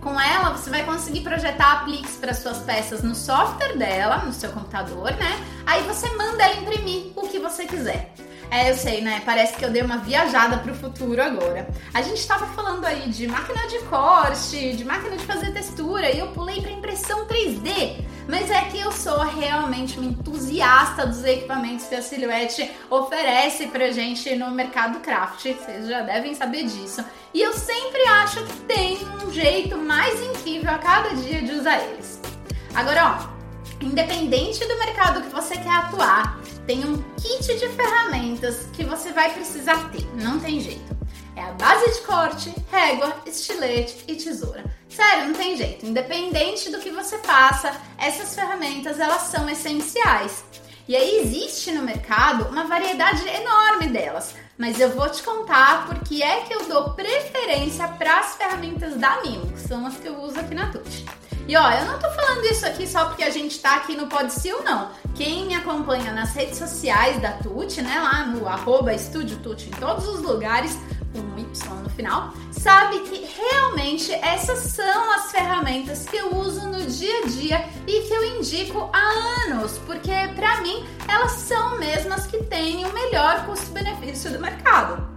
Com 0.00 0.18
ela, 0.18 0.50
você 0.56 0.70
vai 0.70 0.82
conseguir 0.84 1.20
projetar 1.20 1.72
apliques 1.72 2.16
para 2.16 2.32
suas 2.32 2.58
peças 2.58 3.02
no 3.02 3.14
software 3.14 3.76
dela, 3.76 4.18
no 4.18 4.32
seu 4.32 4.50
computador, 4.50 5.12
né? 5.12 5.38
Aí 5.66 5.82
você 5.82 6.08
manda 6.16 6.42
ela 6.42 6.56
imprimir 6.56 7.12
o 7.14 7.28
que 7.28 7.38
você 7.38 7.66
quiser. 7.66 8.12
É, 8.50 8.70
eu 8.70 8.76
sei, 8.76 9.00
né? 9.02 9.22
Parece 9.24 9.56
que 9.56 9.64
eu 9.64 9.70
dei 9.70 9.82
uma 9.82 9.98
viajada 9.98 10.56
pro 10.58 10.74
futuro 10.74 11.22
agora. 11.22 11.68
A 11.94 12.02
gente 12.02 12.16
estava 12.16 12.46
falando 12.46 12.84
aí 12.84 13.08
de 13.10 13.28
máquina 13.28 13.68
de 13.68 13.78
corte, 13.80 14.72
de 14.72 14.84
máquina 14.84 15.16
de 15.16 15.24
fazer 15.24 15.52
textura 15.52 16.10
e 16.10 16.18
eu 16.18 16.28
pulei 16.28 16.60
para 16.60 16.72
impressão 16.72 17.26
3D. 17.26 18.02
Mas 18.28 18.50
é 18.50 18.60
que 18.62 18.78
eu 18.78 18.92
sou 18.92 19.18
realmente 19.20 19.98
uma 19.98 20.08
entusiasta 20.08 21.06
dos 21.06 21.24
equipamentos 21.24 21.86
que 21.86 21.94
a 21.94 22.02
Silhouette 22.02 22.70
oferece 22.88 23.66
pra 23.66 23.90
gente 23.90 24.34
no 24.36 24.50
mercado 24.50 25.00
craft. 25.00 25.46
Vocês 25.46 25.88
já 25.88 26.02
devem 26.02 26.34
saber 26.34 26.64
disso. 26.64 27.04
E 27.32 27.40
eu 27.40 27.52
sempre 27.52 28.00
acho 28.06 28.44
que 28.44 28.56
tem 28.62 28.98
um 29.24 29.32
jeito 29.32 29.76
mais 29.76 30.20
incrível 30.22 30.70
a 30.70 30.78
cada 30.78 31.14
dia 31.14 31.42
de 31.42 31.52
usar 31.52 31.80
eles. 31.82 32.20
Agora, 32.74 33.18
ó, 33.18 33.84
independente 33.84 34.64
do 34.66 34.78
mercado 34.78 35.22
que 35.22 35.28
você 35.28 35.56
quer 35.56 35.70
atuar, 35.70 36.38
tem 36.66 36.84
um 36.84 37.02
kit 37.20 37.58
de 37.58 37.68
ferramentas 37.68 38.68
que 38.72 38.84
você 38.84 39.12
vai 39.12 39.32
precisar 39.32 39.90
ter, 39.90 40.06
não 40.14 40.38
tem 40.38 40.60
jeito. 40.60 40.99
É 41.40 41.42
a 41.42 41.52
base 41.52 41.90
de 41.94 42.06
corte, 42.06 42.54
régua, 42.70 43.16
estilete 43.24 44.04
e 44.06 44.14
tesoura. 44.14 44.62
Sério, 44.90 45.28
não 45.28 45.34
tem 45.34 45.56
jeito. 45.56 45.86
Independente 45.86 46.70
do 46.70 46.80
que 46.80 46.90
você 46.90 47.16
faça, 47.16 47.74
essas 47.96 48.34
ferramentas 48.34 49.00
elas 49.00 49.22
são 49.22 49.48
essenciais. 49.48 50.44
E 50.86 50.94
aí 50.94 51.20
existe 51.20 51.72
no 51.72 51.80
mercado 51.80 52.44
uma 52.50 52.64
variedade 52.64 53.26
enorme 53.26 53.86
delas, 53.86 54.34
mas 54.58 54.78
eu 54.78 54.90
vou 54.90 55.08
te 55.08 55.22
contar 55.22 55.86
porque 55.86 56.22
é 56.22 56.42
que 56.42 56.52
eu 56.52 56.68
dou 56.68 56.90
preferência 56.90 57.88
para 57.88 58.20
as 58.20 58.34
ferramentas 58.34 58.96
da 58.96 59.22
Mimo, 59.22 59.50
que 59.50 59.60
são 59.60 59.86
as 59.86 59.96
que 59.96 60.08
eu 60.08 60.20
uso 60.20 60.38
aqui 60.38 60.54
na 60.54 60.70
Tuti. 60.70 61.06
E 61.48 61.56
ó, 61.56 61.70
eu 61.70 61.86
não 61.86 61.98
tô 61.98 62.10
falando 62.10 62.44
isso 62.44 62.66
aqui 62.66 62.86
só 62.86 63.06
porque 63.06 63.24
a 63.24 63.30
gente 63.30 63.58
tá 63.60 63.76
aqui 63.76 63.96
no 63.96 64.08
Podsil, 64.08 64.62
não. 64.62 64.90
Quem 65.14 65.46
me 65.46 65.54
acompanha 65.54 66.12
nas 66.12 66.34
redes 66.34 66.58
sociais 66.58 67.20
da 67.20 67.32
Tuti, 67.32 67.80
né, 67.80 67.98
lá 67.98 68.26
no 68.26 68.46
arroba 68.46 68.92
Estúdio 68.92 69.38
Tuti 69.38 69.68
em 69.68 69.80
todos 69.80 70.06
os 70.06 70.20
lugares, 70.20 70.78
um 71.14 71.38
Y 71.38 71.82
no 71.82 71.90
final, 71.90 72.32
sabe 72.52 73.00
que 73.00 73.26
realmente 73.26 74.12
essas 74.12 74.58
são 74.58 75.12
as 75.12 75.30
ferramentas 75.32 76.06
que 76.06 76.16
eu 76.16 76.36
uso 76.36 76.68
no 76.68 76.84
dia 76.84 77.18
a 77.18 77.26
dia 77.26 77.68
e 77.86 78.02
que 78.02 78.12
eu 78.12 78.36
indico 78.36 78.90
há 78.92 79.46
anos, 79.46 79.78
porque 79.86 80.12
para 80.36 80.60
mim 80.60 80.86
elas 81.08 81.32
são 81.32 81.78
mesmo 81.78 82.12
as 82.12 82.26
que 82.26 82.38
têm 82.44 82.84
o 82.84 82.92
melhor 82.92 83.46
custo-benefício 83.46 84.30
do 84.30 84.40
mercado. 84.40 85.08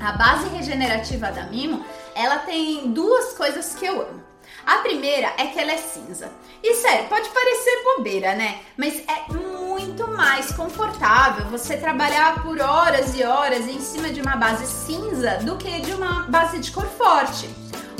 A 0.00 0.12
base 0.12 0.48
regenerativa 0.48 1.30
da 1.30 1.44
Mimo, 1.44 1.84
ela 2.14 2.38
tem 2.38 2.92
duas 2.92 3.32
coisas 3.34 3.74
que 3.74 3.86
eu 3.86 4.02
amo. 4.02 4.22
A 4.66 4.78
primeira 4.78 5.32
é 5.38 5.46
que 5.46 5.58
ela 5.58 5.72
é 5.72 5.76
cinza. 5.76 6.30
E 6.62 6.74
sério, 6.76 7.08
pode 7.08 7.28
parecer 7.28 7.82
bobeira, 7.96 8.34
né? 8.34 8.60
Mas 8.76 9.00
é 9.00 9.32
muito 9.74 10.06
mais 10.06 10.52
confortável 10.52 11.46
você 11.46 11.76
trabalhar 11.76 12.40
por 12.44 12.60
horas 12.60 13.12
e 13.18 13.24
horas 13.24 13.66
em 13.66 13.80
cima 13.80 14.08
de 14.08 14.20
uma 14.20 14.36
base 14.36 14.64
cinza 14.68 15.38
do 15.38 15.56
que 15.56 15.80
de 15.80 15.92
uma 15.92 16.22
base 16.28 16.60
de 16.60 16.70
cor 16.70 16.86
forte. 16.86 17.50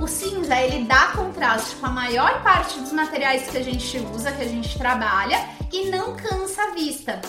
O 0.00 0.07
cinza 0.07 0.57
ele 0.57 0.85
dá 0.85 1.09
contraste 1.09 1.75
com 1.75 1.87
a 1.87 1.90
maior 1.90 2.45
parte 2.45 2.78
dos 2.78 2.93
materiais 2.93 3.50
que 3.50 3.59
a 3.59 3.62
gente 3.64 3.99
usa, 4.14 4.31
que 4.31 4.43
a 4.43 4.49
gente 4.49 4.78
trabalha 4.78 5.49
e 5.73 5.87
não 5.87 6.14
cansa 6.14 6.62
a 6.62 6.71
vista. 6.71 7.21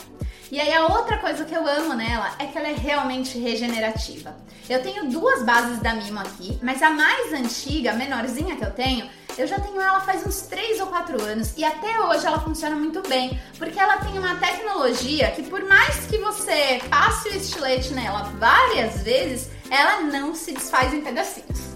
E 0.52 0.60
aí 0.60 0.72
a 0.72 0.86
outra 0.86 1.18
coisa 1.18 1.44
que 1.44 1.56
eu 1.56 1.68
amo 1.68 1.96
nela 1.96 2.36
é 2.38 2.46
que 2.46 2.56
ela 2.56 2.68
é 2.68 2.76
realmente 2.76 3.40
regenerativa. 3.40 4.36
Eu 4.70 4.84
tenho 4.84 5.10
duas 5.10 5.44
bases 5.44 5.80
da 5.80 5.96
Mimo 5.96 6.20
aqui, 6.20 6.60
mas 6.62 6.84
a 6.84 6.92
mais 6.92 7.34
antiga, 7.34 7.94
a 7.94 7.96
menorzinha 7.96 8.56
que 8.56 8.64
eu 8.64 8.72
tenho, 8.72 9.10
eu 9.38 9.48
já 9.48 9.60
tenho 9.60 9.82
ela 9.82 10.00
faz 10.02 10.26
uns 10.26 10.42
3 10.42 10.80
ou 10.82 10.88
4 10.88 11.22
anos 11.22 11.54
e 11.58 11.64
até 11.64 12.00
hoje 12.00 12.26
ela 12.26 12.40
funciona 12.40 12.76
muito 12.76 13.02
bem, 13.08 13.40
porque 13.58 13.80
ela 13.80 13.98
tem 13.98 14.18
uma 14.18 14.36
tecnologia 14.36 15.32
que 15.32 15.44
por 15.44 15.64
mais 15.66 16.06
que 16.08 16.18
você 16.18 16.82
passe 16.90 17.30
o 17.30 17.36
estilete 17.36 17.94
nela 17.94 18.24
várias 18.38 19.04
vezes, 19.04 19.50
ela 19.70 20.02
não 20.02 20.34
se 20.34 20.54
desfaz 20.54 20.94
em 20.94 21.02
pedacinhos. 21.02 21.76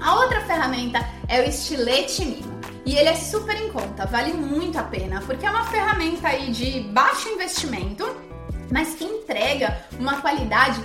A 0.00 0.14
outra 0.16 0.40
ferramenta 0.42 1.00
é 1.28 1.40
o 1.40 1.44
estilete 1.44 2.24
Mimo. 2.24 2.56
E 2.84 2.96
ele 2.96 3.08
é 3.08 3.16
super 3.16 3.56
em 3.60 3.68
conta, 3.70 4.06
vale 4.06 4.32
muito 4.32 4.78
a 4.78 4.84
pena, 4.84 5.20
porque 5.22 5.44
é 5.44 5.50
uma 5.50 5.64
ferramenta 5.64 6.28
aí 6.28 6.52
de 6.52 6.82
baixo 6.92 7.28
investimento, 7.28 8.06
mas 8.70 8.94
que 8.94 9.04
entrega 9.04 9.84
uma 9.98 10.20
qualidade 10.20 10.80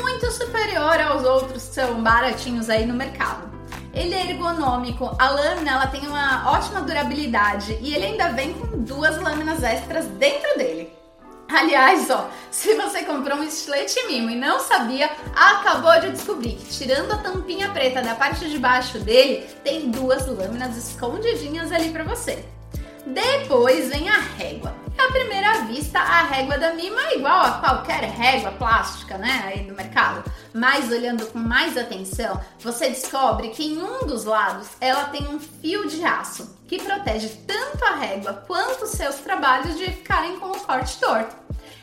muito 0.00 0.30
superior 0.32 0.98
aos 0.98 1.24
outros 1.24 1.68
que 1.68 1.74
são 1.74 2.02
baratinhos 2.02 2.70
aí 2.70 2.86
no 2.86 2.94
mercado. 2.94 3.51
Ele 3.92 4.14
é 4.14 4.30
ergonômico, 4.30 5.14
a 5.18 5.30
lâmina 5.30 5.72
ela 5.72 5.86
tem 5.86 6.06
uma 6.06 6.50
ótima 6.50 6.80
durabilidade 6.80 7.78
e 7.80 7.94
ele 7.94 8.06
ainda 8.06 8.28
vem 8.28 8.54
com 8.54 8.78
duas 8.78 9.20
lâminas 9.20 9.62
extras 9.62 10.06
dentro 10.06 10.56
dele. 10.56 10.90
Aliás, 11.48 12.08
ó, 12.08 12.30
se 12.50 12.74
você 12.74 13.02
comprou 13.02 13.36
um 13.36 13.44
estilete 13.44 14.06
mimo 14.06 14.30
e 14.30 14.34
não 14.34 14.58
sabia, 14.58 15.10
acabou 15.36 16.00
de 16.00 16.10
descobrir 16.10 16.52
que 16.52 16.64
tirando 16.64 17.12
a 17.12 17.18
tampinha 17.18 17.68
preta 17.70 18.00
da 18.00 18.14
parte 18.14 18.48
de 18.48 18.58
baixo 18.58 18.98
dele, 18.98 19.46
tem 19.62 19.90
duas 19.90 20.26
lâminas 20.26 20.76
escondidinhas 20.76 21.70
ali 21.70 21.90
para 21.90 22.04
você. 22.04 22.42
Depois 23.04 23.90
vem 23.90 24.08
a 24.08 24.18
régua. 24.18 24.81
À 24.98 25.10
primeira 25.10 25.62
vista, 25.64 25.98
a 25.98 26.22
régua 26.22 26.58
da 26.58 26.74
Mima 26.74 27.00
é 27.08 27.16
igual 27.16 27.40
a 27.40 27.52
qualquer 27.52 28.04
régua 28.04 28.52
plástica, 28.52 29.18
né, 29.18 29.42
aí 29.46 29.64
do 29.64 29.74
mercado. 29.74 30.22
Mas 30.54 30.90
olhando 30.90 31.26
com 31.26 31.38
mais 31.38 31.76
atenção, 31.76 32.40
você 32.60 32.88
descobre 32.88 33.48
que 33.48 33.64
em 33.64 33.82
um 33.82 34.06
dos 34.06 34.24
lados 34.24 34.68
ela 34.80 35.04
tem 35.04 35.26
um 35.28 35.40
fio 35.40 35.88
de 35.88 36.04
aço 36.04 36.56
que 36.68 36.80
protege 36.80 37.28
tanto 37.46 37.84
a 37.84 37.96
régua 37.96 38.44
quanto 38.46 38.84
os 38.84 38.90
seus 38.90 39.16
trabalhos 39.16 39.76
de 39.76 39.86
ficarem 39.86 40.38
com 40.38 40.52
o 40.52 40.60
corte 40.60 40.98
torto. 40.98 41.36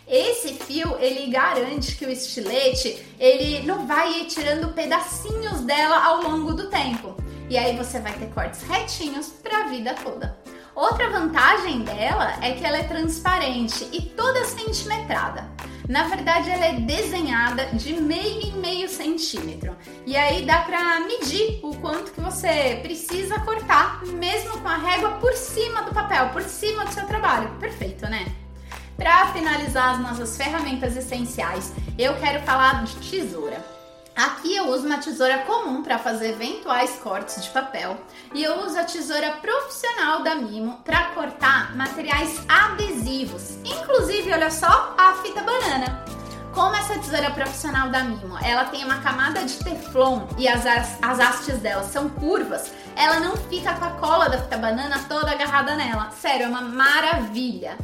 Esse 0.08 0.56
fio, 0.56 0.98
ele 1.00 1.30
garante 1.30 1.96
que 1.96 2.06
o 2.06 2.10
estilete, 2.10 3.06
ele 3.20 3.66
não 3.66 3.86
vai 3.86 4.22
ir 4.22 4.26
tirando 4.26 4.74
pedacinhos 4.74 5.62
dela 5.62 6.04
ao 6.04 6.24
longo 6.24 6.54
do 6.54 6.68
tempo. 6.70 7.16
E 7.48 7.58
aí 7.58 7.78
você 7.78 8.00
vai 8.00 8.14
ter 8.14 8.28
cortes 8.34 8.64
retinhos 8.64 9.28
para 9.28 9.66
a 9.66 9.68
vida 9.68 9.94
toda. 10.04 10.36
Outra 10.80 11.10
vantagem 11.10 11.82
dela 11.82 12.38
é 12.42 12.54
que 12.54 12.66
ela 12.66 12.78
é 12.78 12.84
transparente 12.84 13.86
e 13.92 14.02
toda 14.02 14.46
centimetrada. 14.46 15.46
Na 15.90 16.04
verdade, 16.04 16.50
ela 16.50 16.68
é 16.68 16.80
desenhada 16.80 17.66
de 17.74 17.96
meio 17.96 18.44
em 18.44 18.54
meio 18.54 18.88
centímetro. 18.88 19.76
E 20.06 20.16
aí 20.16 20.46
dá 20.46 20.60
para 20.60 21.02
medir 21.02 21.60
o 21.64 21.76
quanto 21.76 22.14
que 22.14 22.22
você 22.22 22.80
precisa 22.82 23.38
cortar, 23.42 24.06
mesmo 24.06 24.58
com 24.62 24.70
a 24.70 24.78
régua 24.78 25.18
por 25.18 25.34
cima 25.34 25.82
do 25.82 25.94
papel, 25.94 26.30
por 26.30 26.44
cima 26.44 26.86
do 26.86 26.94
seu 26.94 27.06
trabalho. 27.06 27.50
Perfeito, 27.60 28.08
né? 28.08 28.34
Para 28.96 29.34
finalizar 29.34 29.96
as 29.96 30.00
nossas 30.00 30.38
ferramentas 30.38 30.96
essenciais, 30.96 31.74
eu 31.98 32.16
quero 32.22 32.42
falar 32.44 32.86
de 32.86 32.96
tesoura. 32.96 33.79
Aqui 34.20 34.54
eu 34.54 34.68
uso 34.68 34.86
uma 34.86 34.98
tesoura 34.98 35.38
comum 35.46 35.82
para 35.82 35.98
fazer 35.98 36.32
eventuais 36.32 37.00
cortes 37.02 37.42
de 37.42 37.50
papel 37.52 37.96
e 38.34 38.44
eu 38.44 38.66
uso 38.66 38.78
a 38.78 38.84
tesoura 38.84 39.32
profissional 39.38 40.22
da 40.22 40.36
Mimo 40.36 40.82
para 40.84 41.06
cortar 41.12 41.74
materiais 41.74 42.42
adesivos, 42.50 43.52
inclusive, 43.64 44.34
olha 44.34 44.52
só, 44.52 44.94
a 44.98 45.14
fita 45.24 45.42
banana. 45.42 46.04
Como 46.54 46.76
essa 46.76 47.00
tesoura 47.00 47.32
profissional 47.32 47.90
da 47.90 48.04
Mimo, 48.04 48.38
ela 48.44 48.66
tem 48.66 48.84
uma 48.84 49.00
camada 49.00 49.42
de 49.46 49.58
teflon 49.64 50.28
e 50.38 50.50
as, 50.50 50.66
as 50.66 51.18
hastes 51.18 51.60
dela 51.60 51.84
são 51.84 52.10
curvas, 52.10 52.74
ela 52.98 53.22
não 53.22 53.38
fica 53.38 53.74
com 53.76 53.86
a 53.86 53.92
cola 53.92 54.28
da 54.28 54.38
fita 54.38 54.58
banana 54.58 55.00
toda 55.08 55.32
agarrada 55.32 55.76
nela. 55.76 56.12
Sério, 56.12 56.48
é 56.48 56.50
uma 56.50 56.62
maravilha. 56.62 57.78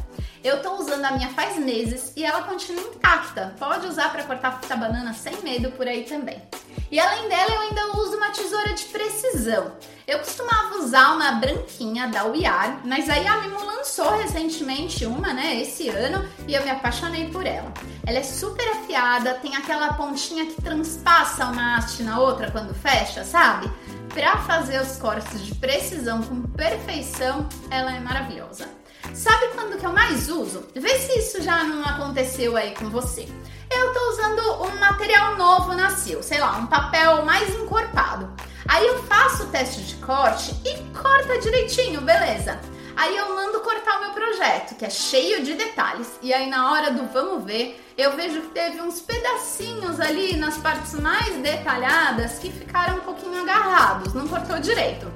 Eu 0.46 0.62
tô 0.62 0.76
usando 0.76 1.04
a 1.04 1.10
minha 1.10 1.28
faz 1.30 1.58
meses 1.58 2.12
e 2.14 2.24
ela 2.24 2.44
continua 2.44 2.80
intacta. 2.80 3.52
Pode 3.58 3.84
usar 3.84 4.12
para 4.12 4.22
cortar 4.22 4.60
fita 4.60 4.76
banana 4.76 5.12
sem 5.12 5.42
medo 5.42 5.72
por 5.72 5.88
aí 5.88 6.04
também. 6.04 6.40
E 6.88 7.00
além 7.00 7.28
dela, 7.28 7.50
eu 7.50 7.60
ainda 7.62 7.98
uso 7.98 8.16
uma 8.16 8.30
tesoura 8.30 8.72
de 8.72 8.84
precisão. 8.84 9.72
Eu 10.06 10.20
costumava 10.20 10.76
usar 10.76 11.16
uma 11.16 11.32
branquinha 11.32 12.06
da 12.06 12.22
Wiar, 12.26 12.80
mas 12.84 13.10
aí 13.10 13.26
a 13.26 13.38
Mimo 13.38 13.64
lançou 13.64 14.08
recentemente 14.18 15.04
uma, 15.04 15.32
né, 15.32 15.60
esse 15.60 15.88
ano, 15.88 16.24
e 16.46 16.54
eu 16.54 16.62
me 16.62 16.70
apaixonei 16.70 17.28
por 17.28 17.44
ela. 17.44 17.72
Ela 18.06 18.18
é 18.18 18.22
super 18.22 18.68
afiada, 18.68 19.34
tem 19.34 19.56
aquela 19.56 19.94
pontinha 19.94 20.46
que 20.46 20.62
transpassa 20.62 21.46
uma 21.46 21.76
haste 21.76 22.04
na 22.04 22.20
outra 22.20 22.52
quando 22.52 22.72
fecha, 22.72 23.24
sabe? 23.24 23.68
Para 24.14 24.36
fazer 24.36 24.80
os 24.80 24.96
cortes 24.96 25.44
de 25.44 25.56
precisão 25.56 26.22
com 26.22 26.40
perfeição, 26.42 27.48
ela 27.68 27.92
é 27.96 27.98
maravilhosa. 27.98 28.85
Sabe 29.14 29.48
quando 29.54 29.78
que 29.78 29.86
eu 29.86 29.92
mais 29.92 30.28
uso? 30.28 30.66
Vê 30.74 30.98
se 30.98 31.18
isso 31.18 31.42
já 31.42 31.64
não 31.64 31.82
aconteceu 31.84 32.56
aí 32.56 32.74
com 32.74 32.90
você. 32.90 33.28
Eu 33.70 33.92
tô 33.92 34.10
usando 34.10 34.62
um 34.64 34.78
material 34.78 35.36
novo 35.36 35.74
na 35.74 35.90
Sil, 35.94 36.22
sei 36.22 36.38
lá, 36.38 36.56
um 36.56 36.66
papel 36.66 37.24
mais 37.24 37.48
encorpado. 37.54 38.30
Aí 38.68 38.86
eu 38.86 39.02
faço 39.04 39.44
o 39.44 39.46
teste 39.46 39.82
de 39.82 39.96
corte 39.96 40.54
e 40.64 40.76
corta 40.98 41.38
direitinho, 41.38 42.00
beleza? 42.00 42.60
Aí 42.96 43.14
eu 43.16 43.34
mando 43.34 43.60
cortar 43.60 43.98
o 43.98 44.00
meu 44.00 44.10
projeto, 44.10 44.74
que 44.74 44.84
é 44.84 44.90
cheio 44.90 45.42
de 45.44 45.54
detalhes. 45.54 46.18
E 46.22 46.32
aí 46.32 46.48
na 46.48 46.72
hora 46.72 46.90
do 46.90 47.04
vamos 47.06 47.44
ver, 47.44 47.84
eu 47.96 48.16
vejo 48.16 48.40
que 48.40 48.48
teve 48.48 48.80
uns 48.80 49.00
pedacinhos 49.00 50.00
ali 50.00 50.36
nas 50.36 50.56
partes 50.56 50.94
mais 50.94 51.36
detalhadas 51.36 52.38
que 52.38 52.50
ficaram 52.50 52.96
um 52.96 53.00
pouquinho 53.00 53.42
agarrados, 53.42 54.14
não 54.14 54.26
cortou 54.26 54.58
direito. 54.58 55.12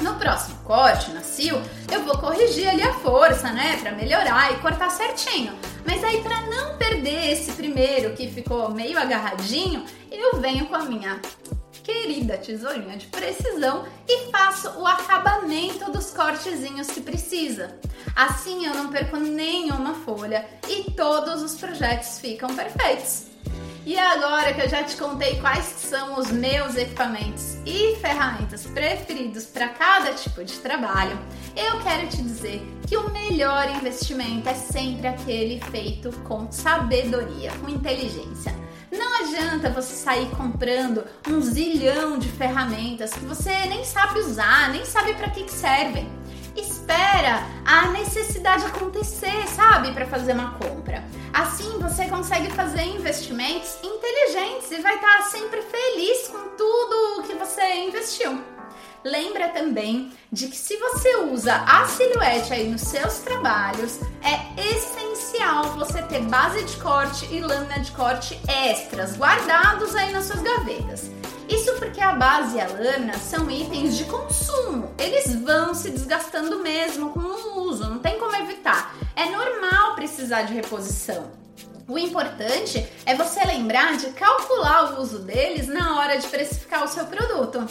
No 0.00 0.14
próximo 0.14 0.58
corte, 0.64 1.10
na 1.10 1.20
cio, 1.20 1.60
eu 1.92 2.02
vou 2.04 2.16
corrigir 2.16 2.68
ali 2.68 2.82
a 2.82 2.94
força, 2.94 3.50
né, 3.52 3.76
para 3.80 3.92
melhorar 3.92 4.52
e 4.52 4.56
cortar 4.56 4.90
certinho. 4.90 5.52
Mas 5.86 6.02
aí 6.02 6.22
para 6.22 6.40
não 6.46 6.76
perder 6.78 7.32
esse 7.32 7.52
primeiro 7.52 8.14
que 8.14 8.28
ficou 8.28 8.70
meio 8.70 8.98
agarradinho, 8.98 9.84
eu 10.10 10.40
venho 10.40 10.66
com 10.66 10.76
a 10.76 10.84
minha 10.84 11.20
querida 11.82 12.38
tesourinha 12.38 12.96
de 12.96 13.06
precisão 13.06 13.84
e 14.08 14.30
faço 14.30 14.70
o 14.78 14.86
acabamento 14.86 15.90
dos 15.90 16.10
cortezinhos 16.10 16.88
que 16.88 17.00
precisa. 17.00 17.78
Assim 18.14 18.66
eu 18.66 18.74
não 18.74 18.88
perco 18.88 19.16
nenhuma 19.16 19.94
folha 19.94 20.46
e 20.68 20.90
todos 20.92 21.42
os 21.42 21.54
projetos 21.56 22.18
ficam 22.18 22.54
perfeitos. 22.54 23.29
E 23.86 23.98
agora 23.98 24.52
que 24.52 24.60
eu 24.60 24.68
já 24.68 24.84
te 24.84 24.96
contei 24.96 25.40
quais 25.40 25.64
são 25.64 26.18
os 26.18 26.30
meus 26.30 26.76
equipamentos 26.76 27.56
e 27.64 27.96
ferramentas 27.96 28.66
preferidos 28.66 29.46
para 29.46 29.68
cada 29.68 30.12
tipo 30.12 30.44
de 30.44 30.54
trabalho, 30.58 31.18
eu 31.56 31.80
quero 31.80 32.06
te 32.08 32.18
dizer 32.18 32.62
que 32.86 32.96
o 32.96 33.10
melhor 33.10 33.70
investimento 33.70 34.48
é 34.48 34.54
sempre 34.54 35.08
aquele 35.08 35.60
feito 35.70 36.12
com 36.24 36.50
sabedoria, 36.52 37.50
com 37.52 37.70
inteligência. 37.70 38.54
Não 38.92 39.24
adianta 39.24 39.70
você 39.70 39.94
sair 39.94 40.28
comprando 40.30 41.04
um 41.26 41.40
zilhão 41.40 42.18
de 42.18 42.28
ferramentas 42.28 43.12
que 43.12 43.24
você 43.24 43.50
nem 43.66 43.84
sabe 43.84 44.18
usar, 44.18 44.70
nem 44.70 44.84
sabe 44.84 45.14
para 45.14 45.30
que, 45.30 45.44
que 45.44 45.52
servem. 45.52 46.06
Espera 46.56 47.44
a 47.64 47.88
necessidade 47.88 48.64
acontecer, 48.66 49.46
sabe, 49.48 49.92
para 49.92 50.06
fazer 50.06 50.32
uma 50.32 50.52
compra. 50.54 51.04
Assim 51.32 51.78
você 51.78 52.06
consegue 52.06 52.50
fazer 52.52 52.82
investimentos 52.82 53.76
inteligentes 53.82 54.70
e 54.72 54.80
vai 54.80 54.96
estar 54.96 55.22
sempre 55.22 55.62
feliz 55.62 56.28
com 56.28 56.56
tudo 56.56 57.22
que 57.26 57.34
você 57.34 57.86
investiu. 57.86 58.42
Lembra 59.02 59.48
também 59.48 60.12
de 60.30 60.48
que 60.48 60.56
se 60.56 60.76
você 60.76 61.16
usa 61.16 61.54
a 61.66 61.86
silhuete 61.86 62.52
aí 62.52 62.68
nos 62.68 62.82
seus 62.82 63.18
trabalhos, 63.20 63.98
é 64.22 64.60
essencial 64.60 65.72
você 65.78 66.02
ter 66.02 66.20
base 66.22 66.62
de 66.64 66.76
corte 66.76 67.26
e 67.32 67.40
lâmina 67.40 67.80
de 67.80 67.90
corte 67.92 68.38
extras 68.46 69.16
guardados 69.16 69.94
aí 69.94 70.12
nas 70.12 70.26
suas 70.26 70.42
gavetas. 70.42 71.10
Isso 71.50 71.74
porque 71.74 72.00
a 72.00 72.12
base 72.12 72.56
e 72.56 72.60
a 72.60 72.68
lâmina 72.68 73.18
são 73.18 73.50
itens 73.50 73.96
de 73.96 74.04
consumo. 74.04 74.94
Eles 74.96 75.34
vão 75.34 75.74
se 75.74 75.90
desgastando 75.90 76.60
mesmo 76.60 77.10
com 77.10 77.18
o 77.18 77.62
uso, 77.62 77.90
não 77.90 77.98
tem 77.98 78.20
como 78.20 78.36
evitar. 78.36 78.94
É 79.16 79.28
normal 79.28 79.96
precisar 79.96 80.42
de 80.42 80.54
reposição. 80.54 81.32
O 81.88 81.98
importante 81.98 82.88
é 83.04 83.16
você 83.16 83.44
lembrar 83.44 83.96
de 83.96 84.10
calcular 84.10 84.92
o 84.94 85.02
uso 85.02 85.18
deles 85.18 85.66
na 85.66 85.98
hora 85.98 86.18
de 86.18 86.28
precificar 86.28 86.84
o 86.84 86.88
seu 86.88 87.04
produto. 87.06 87.66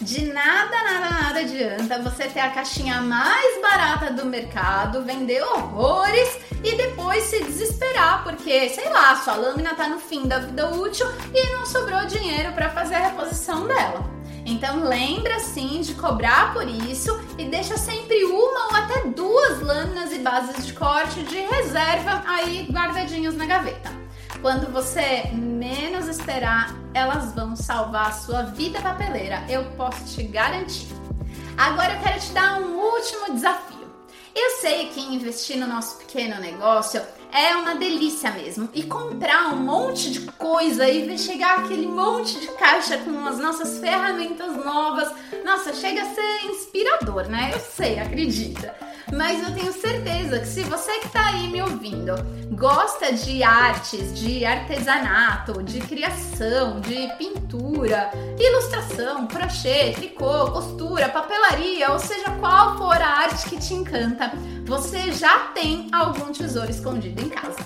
De 0.00 0.32
nada, 0.32 0.82
nada, 0.82 1.10
nada 1.10 1.40
adianta 1.40 1.98
você 2.00 2.26
ter 2.26 2.40
a 2.40 2.48
caixinha 2.48 3.02
mais 3.02 3.60
barata 3.60 4.10
do 4.10 4.24
mercado, 4.24 5.02
vender 5.02 5.42
horrores 5.42 6.38
e 6.64 6.74
depois 6.74 7.24
se 7.24 7.44
desesperar 7.44 8.24
porque, 8.24 8.70
sei 8.70 8.88
lá, 8.88 9.14
sua 9.16 9.34
lâmina 9.34 9.74
tá 9.74 9.88
no 9.88 9.98
fim 9.98 10.26
da 10.26 10.38
vida 10.38 10.70
útil 10.70 11.06
e 11.34 11.52
não 11.52 11.66
sobrou 11.66 12.06
dinheiro 12.06 12.50
para 12.52 12.70
fazer 12.70 12.94
a 12.94 13.08
reposição 13.08 13.66
dela. 13.66 14.08
Então 14.46 14.82
lembra 14.82 15.38
sim 15.38 15.82
de 15.82 15.92
cobrar 15.92 16.54
por 16.54 16.66
isso 16.66 17.20
e 17.36 17.44
deixa 17.44 17.76
sempre 17.76 18.24
uma 18.24 18.68
ou 18.68 18.76
até 18.76 19.04
duas 19.08 19.60
lâminas 19.60 20.14
e 20.14 20.18
bases 20.20 20.64
de 20.64 20.72
corte 20.72 21.22
de 21.24 21.40
reserva 21.40 22.22
aí 22.26 22.66
guardadinhos 22.72 23.36
na 23.36 23.44
gaveta. 23.44 24.00
Quando 24.40 24.72
você 24.72 25.24
menos 25.34 25.89
esperar, 26.20 26.74
elas 26.92 27.32
vão 27.32 27.56
salvar 27.56 28.08
a 28.08 28.12
sua 28.12 28.42
vida 28.42 28.80
papeleira, 28.80 29.42
eu 29.48 29.64
posso 29.72 30.04
te 30.04 30.22
garantir. 30.22 30.88
Agora 31.56 31.94
eu 31.94 32.00
quero 32.00 32.20
te 32.20 32.30
dar 32.32 32.60
um 32.60 32.76
último 32.76 33.32
desafio. 33.34 33.80
Eu 34.34 34.60
sei 34.60 34.88
que 34.90 35.00
investir 35.00 35.56
no 35.56 35.66
nosso 35.66 35.98
pequeno 35.98 36.40
negócio 36.40 37.00
é 37.32 37.56
uma 37.56 37.74
delícia 37.74 38.30
mesmo. 38.30 38.68
E 38.74 38.82
comprar 38.82 39.52
um 39.52 39.56
monte 39.56 40.10
de 40.10 40.20
coisa 40.32 40.88
e 40.88 41.18
chegar 41.18 41.60
aquele 41.60 41.86
monte 41.86 42.38
de 42.38 42.48
caixa 42.52 42.98
com 42.98 43.26
as 43.26 43.38
nossas 43.38 43.78
ferramentas 43.78 44.56
novas, 44.64 45.12
nossa, 45.44 45.72
chega 45.72 46.02
a 46.02 46.14
ser 46.14 46.46
inspirador, 46.46 47.28
né? 47.28 47.50
Eu 47.52 47.60
sei, 47.60 47.98
acredita. 47.98 48.74
Mas 49.12 49.42
eu 49.42 49.54
tenho 49.54 49.72
certeza 49.72 50.38
que 50.40 50.46
se 50.46 50.62
você 50.62 50.98
que 50.98 51.06
está 51.06 51.26
aí 51.28 51.48
me 51.48 51.60
ouvindo 51.62 52.14
gosta 52.60 53.12
de 53.12 53.42
artes, 53.42 54.18
de 54.18 54.44
artesanato, 54.44 55.62
de 55.62 55.80
criação, 55.80 56.80
de 56.80 57.08
pintura, 57.16 58.10
ilustração, 58.38 59.26
crochê, 59.26 59.92
tricô, 59.94 60.50
costura, 60.50 61.08
papelaria, 61.08 61.90
ou 61.90 61.98
seja, 61.98 62.30
qual 62.38 62.76
for 62.76 63.00
a 63.00 63.08
arte 63.08 63.48
que 63.48 63.58
te 63.58 63.72
encanta, 63.72 64.32
você 64.66 65.10
já 65.12 65.38
tem 65.54 65.88
algum 65.90 66.32
tesouro 66.32 66.70
escondido 66.70 67.22
em 67.22 67.28
casa. 67.28 67.58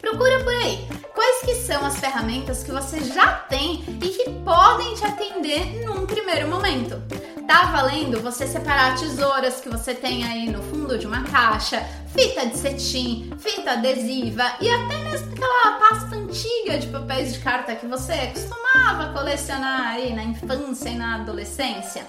Procura 0.00 0.42
por 0.42 0.54
aí. 0.54 0.86
Quais 1.14 1.42
que 1.42 1.54
são 1.54 1.84
as 1.84 1.98
ferramentas 1.98 2.62
que 2.62 2.70
você 2.70 3.00
já 3.00 3.32
tem 3.48 3.84
e 4.02 4.08
que 4.08 4.30
podem 4.44 4.94
te 4.94 5.04
atender 5.04 5.84
num 5.84 6.06
primeiro 6.06 6.48
momento? 6.48 7.00
Tá 7.46 7.66
valendo 7.66 8.20
você 8.20 8.44
separar 8.44 8.98
tesouras 8.98 9.60
que 9.60 9.68
você 9.68 9.94
tem 9.94 10.24
aí 10.24 10.50
no 10.50 10.60
fundo 10.64 10.98
de 10.98 11.06
uma 11.06 11.22
caixa, 11.22 11.80
fita 12.08 12.44
de 12.44 12.58
cetim, 12.58 13.30
fita 13.38 13.72
adesiva 13.72 14.42
e 14.60 14.68
até 14.68 14.98
mesmo 15.04 15.32
aquela 15.32 15.78
pasta 15.78 16.16
antiga 16.16 16.76
de 16.76 16.88
papéis 16.88 17.34
de 17.34 17.38
carta 17.38 17.76
que 17.76 17.86
você 17.86 18.32
costumava 18.34 19.12
colecionar 19.12 19.92
aí 19.92 20.12
na 20.12 20.24
infância 20.24 20.88
e 20.88 20.96
na 20.96 21.16
adolescência? 21.16 22.04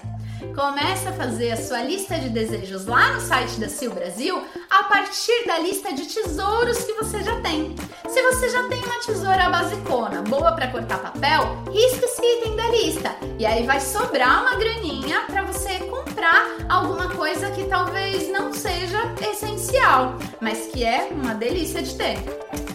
Comece 0.54 1.06
a 1.06 1.12
fazer 1.12 1.52
a 1.52 1.56
sua 1.56 1.82
lista 1.82 2.18
de 2.18 2.30
desejos 2.30 2.86
lá 2.86 3.12
no 3.12 3.20
site 3.20 3.60
da 3.60 3.68
Sil 3.70 3.94
Brasil 3.94 4.44
partir 4.88 5.46
da 5.46 5.58
lista 5.58 5.92
de 5.92 6.06
tesouros 6.06 6.78
que 6.78 6.94
você 6.94 7.22
já 7.22 7.40
tem. 7.40 7.76
Se 8.08 8.22
você 8.22 8.48
já 8.48 8.66
tem 8.68 8.82
uma 8.82 8.98
tesoura 9.00 9.50
basicona, 9.50 10.22
boa 10.22 10.52
para 10.52 10.68
cortar 10.68 10.98
papel, 10.98 11.62
risca 11.70 12.06
esse 12.06 12.22
item 12.22 12.56
da 12.56 12.68
lista. 12.70 13.16
E 13.38 13.44
aí 13.44 13.64
vai 13.64 13.80
sobrar 13.80 14.42
uma 14.42 14.56
graninha 14.56 15.20
para 15.26 15.42
você 15.42 15.78
comprar 15.80 16.56
alguma 16.68 17.08
coisa 17.10 17.50
que 17.50 17.64
talvez 17.64 18.28
não 18.30 18.52
seja 18.52 18.98
essencial, 19.20 20.16
mas 20.40 20.66
que 20.72 20.82
é 20.82 21.10
uma 21.12 21.34
delícia 21.34 21.82
de 21.82 21.94
ter. 21.94 22.16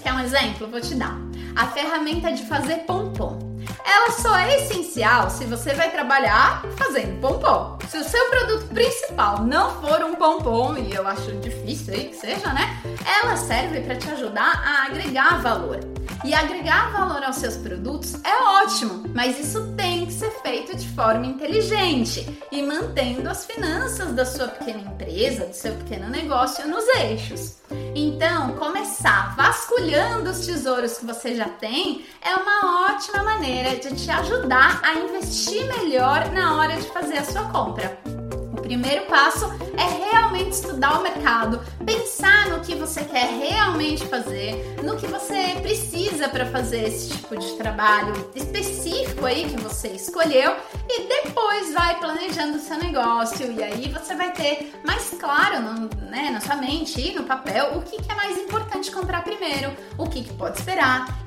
Quer 0.02 0.14
um 0.14 0.20
exemplo? 0.20 0.68
Vou 0.68 0.80
te 0.80 0.96
dar. 0.96 1.18
A 1.56 1.68
ferramenta 1.68 2.32
de 2.32 2.46
fazer 2.46 2.78
pompom 2.86 3.53
ela 3.86 4.12
só 4.12 4.36
é 4.38 4.58
essencial 4.58 5.30
se 5.30 5.46
você 5.46 5.74
vai 5.74 5.92
trabalhar 5.92 6.64
fazendo 6.78 7.20
pompom. 7.20 7.78
Se 7.88 7.98
o 7.98 8.04
seu 8.04 8.26
produto 8.30 8.68
principal 8.74 9.44
não 9.44 9.82
for 9.82 10.04
um 10.04 10.16
pompom, 10.16 10.78
e 10.78 10.94
eu 10.94 11.08
acho 11.08 11.32
difícil 11.40 11.94
aí 11.94 12.10
que 12.10 12.16
seja, 12.16 12.52
né? 12.54 12.82
Ela 13.22 13.36
serve 13.36 13.82
para 13.82 13.96
te 13.96 14.10
ajudar 14.12 14.64
a 14.66 14.86
agregar 14.88 15.42
valor. 15.42 15.93
E 16.24 16.34
agregar 16.34 16.92
valor 16.92 17.22
aos 17.24 17.36
seus 17.36 17.58
produtos 17.58 18.16
é 18.24 18.64
ótimo, 18.64 19.04
mas 19.14 19.38
isso 19.38 19.74
tem 19.76 20.06
que 20.06 20.14
ser 20.14 20.32
feito 20.42 20.76
de 20.76 20.88
forma 20.90 21.26
inteligente 21.26 22.42
e 22.50 22.62
mantendo 22.62 23.30
as 23.30 23.46
finanças 23.46 24.14
da 24.14 24.26
sua 24.26 24.48
pequena 24.48 24.80
empresa, 24.80 25.46
do 25.46 25.54
seu 25.54 25.74
pequeno 25.74 26.10
negócio 26.10 26.66
nos 26.68 26.88
eixos. 27.00 27.58
Então, 27.94 28.56
começar 28.56 29.36
vasculhando 29.36 30.30
os 30.30 30.46
tesouros 30.46 30.98
que 30.98 31.06
você 31.06 31.36
já 31.36 31.50
tem 31.50 32.06
é 32.22 32.36
uma 32.36 32.94
ótima 32.94 33.22
maneira 33.24 33.76
de 33.76 33.94
te 33.94 34.10
ajudar 34.10 34.80
a 34.82 34.96
investir 34.96 35.66
melhor 35.78 36.32
na 36.32 36.58
hora 36.58 36.78
de 36.78 36.88
fazer 36.90 37.18
a 37.18 37.26
sua 37.26 37.44
compra 37.50 38.03
primeiro 38.64 39.06
passo 39.06 39.46
é 39.78 40.10
realmente 40.10 40.54
estudar 40.54 41.00
o 41.00 41.04
mercado, 41.04 41.62
pensar 41.86 42.50
no 42.50 42.62
que 42.62 42.74
você 42.76 43.04
quer 43.04 43.28
realmente 43.28 44.08
fazer, 44.08 44.78
no 44.82 44.96
que 44.96 45.06
você 45.06 45.60
precisa 45.62 46.30
para 46.30 46.46
fazer 46.46 46.88
esse 46.88 47.10
tipo 47.10 47.38
de 47.38 47.52
trabalho 47.58 48.32
específico 48.34 49.26
aí 49.26 49.50
que 49.50 49.62
você 49.62 49.90
escolheu 49.90 50.56
e 50.90 51.08
depois 51.08 51.74
vai 51.74 52.00
planejando 52.00 52.58
o 52.58 52.62
seu 52.62 52.78
negócio 52.78 53.52
e 53.52 53.62
aí 53.62 53.90
você 53.90 54.16
vai 54.16 54.32
ter 54.32 54.74
mais 54.86 55.10
claro 55.20 55.62
no, 55.62 55.90
né, 56.10 56.30
na 56.32 56.40
sua 56.40 56.56
mente 56.56 57.00
e 57.00 57.14
no 57.14 57.24
papel 57.24 57.78
o 57.78 57.82
que, 57.82 58.02
que 58.02 58.12
é 58.12 58.16
mais 58.16 58.38
importante 58.38 58.90
comprar 58.92 59.24
primeiro, 59.24 59.76
o 59.98 60.08
que, 60.08 60.24
que 60.24 60.34
pode 60.34 60.58
esperar 60.58 61.24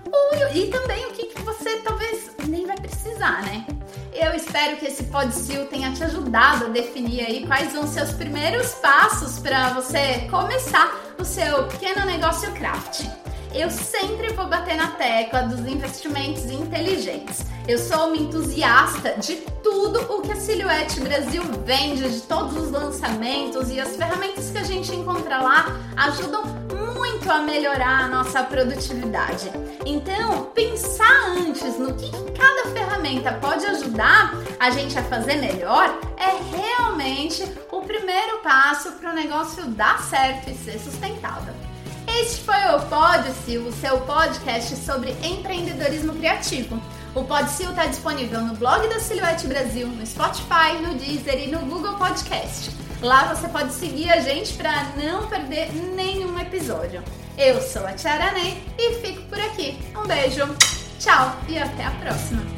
e 0.55 0.67
também 0.69 1.07
o 1.07 1.13
que, 1.13 1.27
que 1.27 1.43
você 1.43 1.77
talvez 1.81 2.36
precisar, 3.17 3.43
né? 3.43 3.67
Eu 4.13 4.35
espero 4.35 4.77
que 4.77 4.87
esse 4.87 5.05
Podsil 5.05 5.67
tenha 5.67 5.93
te 5.93 6.05
ajudado 6.05 6.67
a 6.67 6.69
definir 6.69 7.21
aí 7.21 7.47
quais 7.47 7.73
vão 7.73 7.87
ser 7.87 8.03
os 8.03 8.13
primeiros 8.13 8.75
passos 8.75 9.39
para 9.39 9.71
você 9.71 10.27
começar 10.31 10.95
o 11.19 11.25
seu 11.25 11.65
pequeno 11.65 12.05
negócio 12.07 12.51
craft. 12.53 13.07
Eu 13.55 13.71
sempre 13.71 14.33
vou 14.35 14.47
bater 14.47 14.77
na 14.77 14.89
tecla 14.89 15.43
dos 15.43 15.61
investimentos 15.61 16.45
inteligentes. 16.51 17.45
Eu 17.67 17.79
sou 17.79 18.09
uma 18.09 18.17
entusiasta 18.17 19.17
de 19.19 19.37
tudo 19.67 20.01
o 20.15 20.23
que 20.23 20.31
a 20.31 20.37
Silhouette 20.37 21.01
Brasil 21.01 21.43
vende, 21.65 22.09
de 22.09 22.21
todos 22.21 22.57
os 22.57 22.71
lançamentos 22.71 23.69
e 23.69 23.81
as 23.81 23.97
ferramentas 23.97 24.49
que 24.49 24.59
a 24.59 24.63
gente 24.63 24.95
encontra 24.95 25.43
lá 25.43 25.77
ajudam 25.97 26.45
muito 26.73 27.29
a 27.29 27.41
melhorar 27.41 28.05
a 28.05 28.09
nossa 28.09 28.45
produtividade. 28.45 29.51
Então, 29.85 30.45
pensar 30.55 31.33
antes 31.37 31.81
no 31.81 31.93
que 31.95 32.09
cada 32.39 32.71
ferramenta 32.71 33.33
pode 33.33 33.67
ajudar 33.67 34.35
a 34.61 34.71
gente 34.71 34.97
a 34.97 35.03
fazer 35.03 35.35
melhor, 35.35 35.99
é 36.17 36.57
realmente 36.57 37.43
o 37.73 37.81
primeiro 37.81 38.39
passo 38.45 38.93
para 38.93 39.11
o 39.11 39.15
negócio 39.15 39.65
dar 39.67 40.01
certo 40.01 40.49
e 40.49 40.55
ser 40.55 40.79
sustentável. 40.79 41.53
Este 42.07 42.45
foi 42.45 42.55
o 42.77 42.81
Podsil, 42.83 43.67
o 43.67 43.73
seu 43.73 43.99
podcast 44.03 44.77
sobre 44.77 45.11
empreendedorismo 45.25 46.15
criativo. 46.15 46.81
O 47.17 47.25
Podsil 47.25 47.71
está 47.71 47.87
disponível 47.87 48.43
no 48.43 48.55
blog 48.55 48.87
da 48.89 49.01
Silhouette 49.01 49.47
Brasil, 49.47 49.89
no 49.89 50.07
Spotify, 50.07 50.75
no 50.83 50.97
Deezer 50.97 51.49
e 51.49 51.51
no 51.51 51.61
Google 51.61 51.95
Podcast. 51.95 52.71
Lá 53.01 53.35
você 53.35 53.49
pode 53.49 53.73
seguir 53.73 54.11
a 54.11 54.21
gente 54.21 54.53
para 54.53 54.85
não 55.03 55.27
perder 55.27 55.73
nenhum 55.95 56.39
episódio. 56.39 57.03
Eu 57.39 57.59
sou 57.63 57.87
a 57.87 57.95
Tiara 57.95 58.33
Ney 58.33 58.63
e 58.77 58.97
fico 58.97 59.23
por 59.31 59.41
aqui. 59.41 59.79
Um 59.97 60.07
beijo, 60.07 60.45
tchau 61.01 61.35
e 61.49 61.57
até 61.59 61.87
a 61.87 61.91
próxima! 61.93 62.56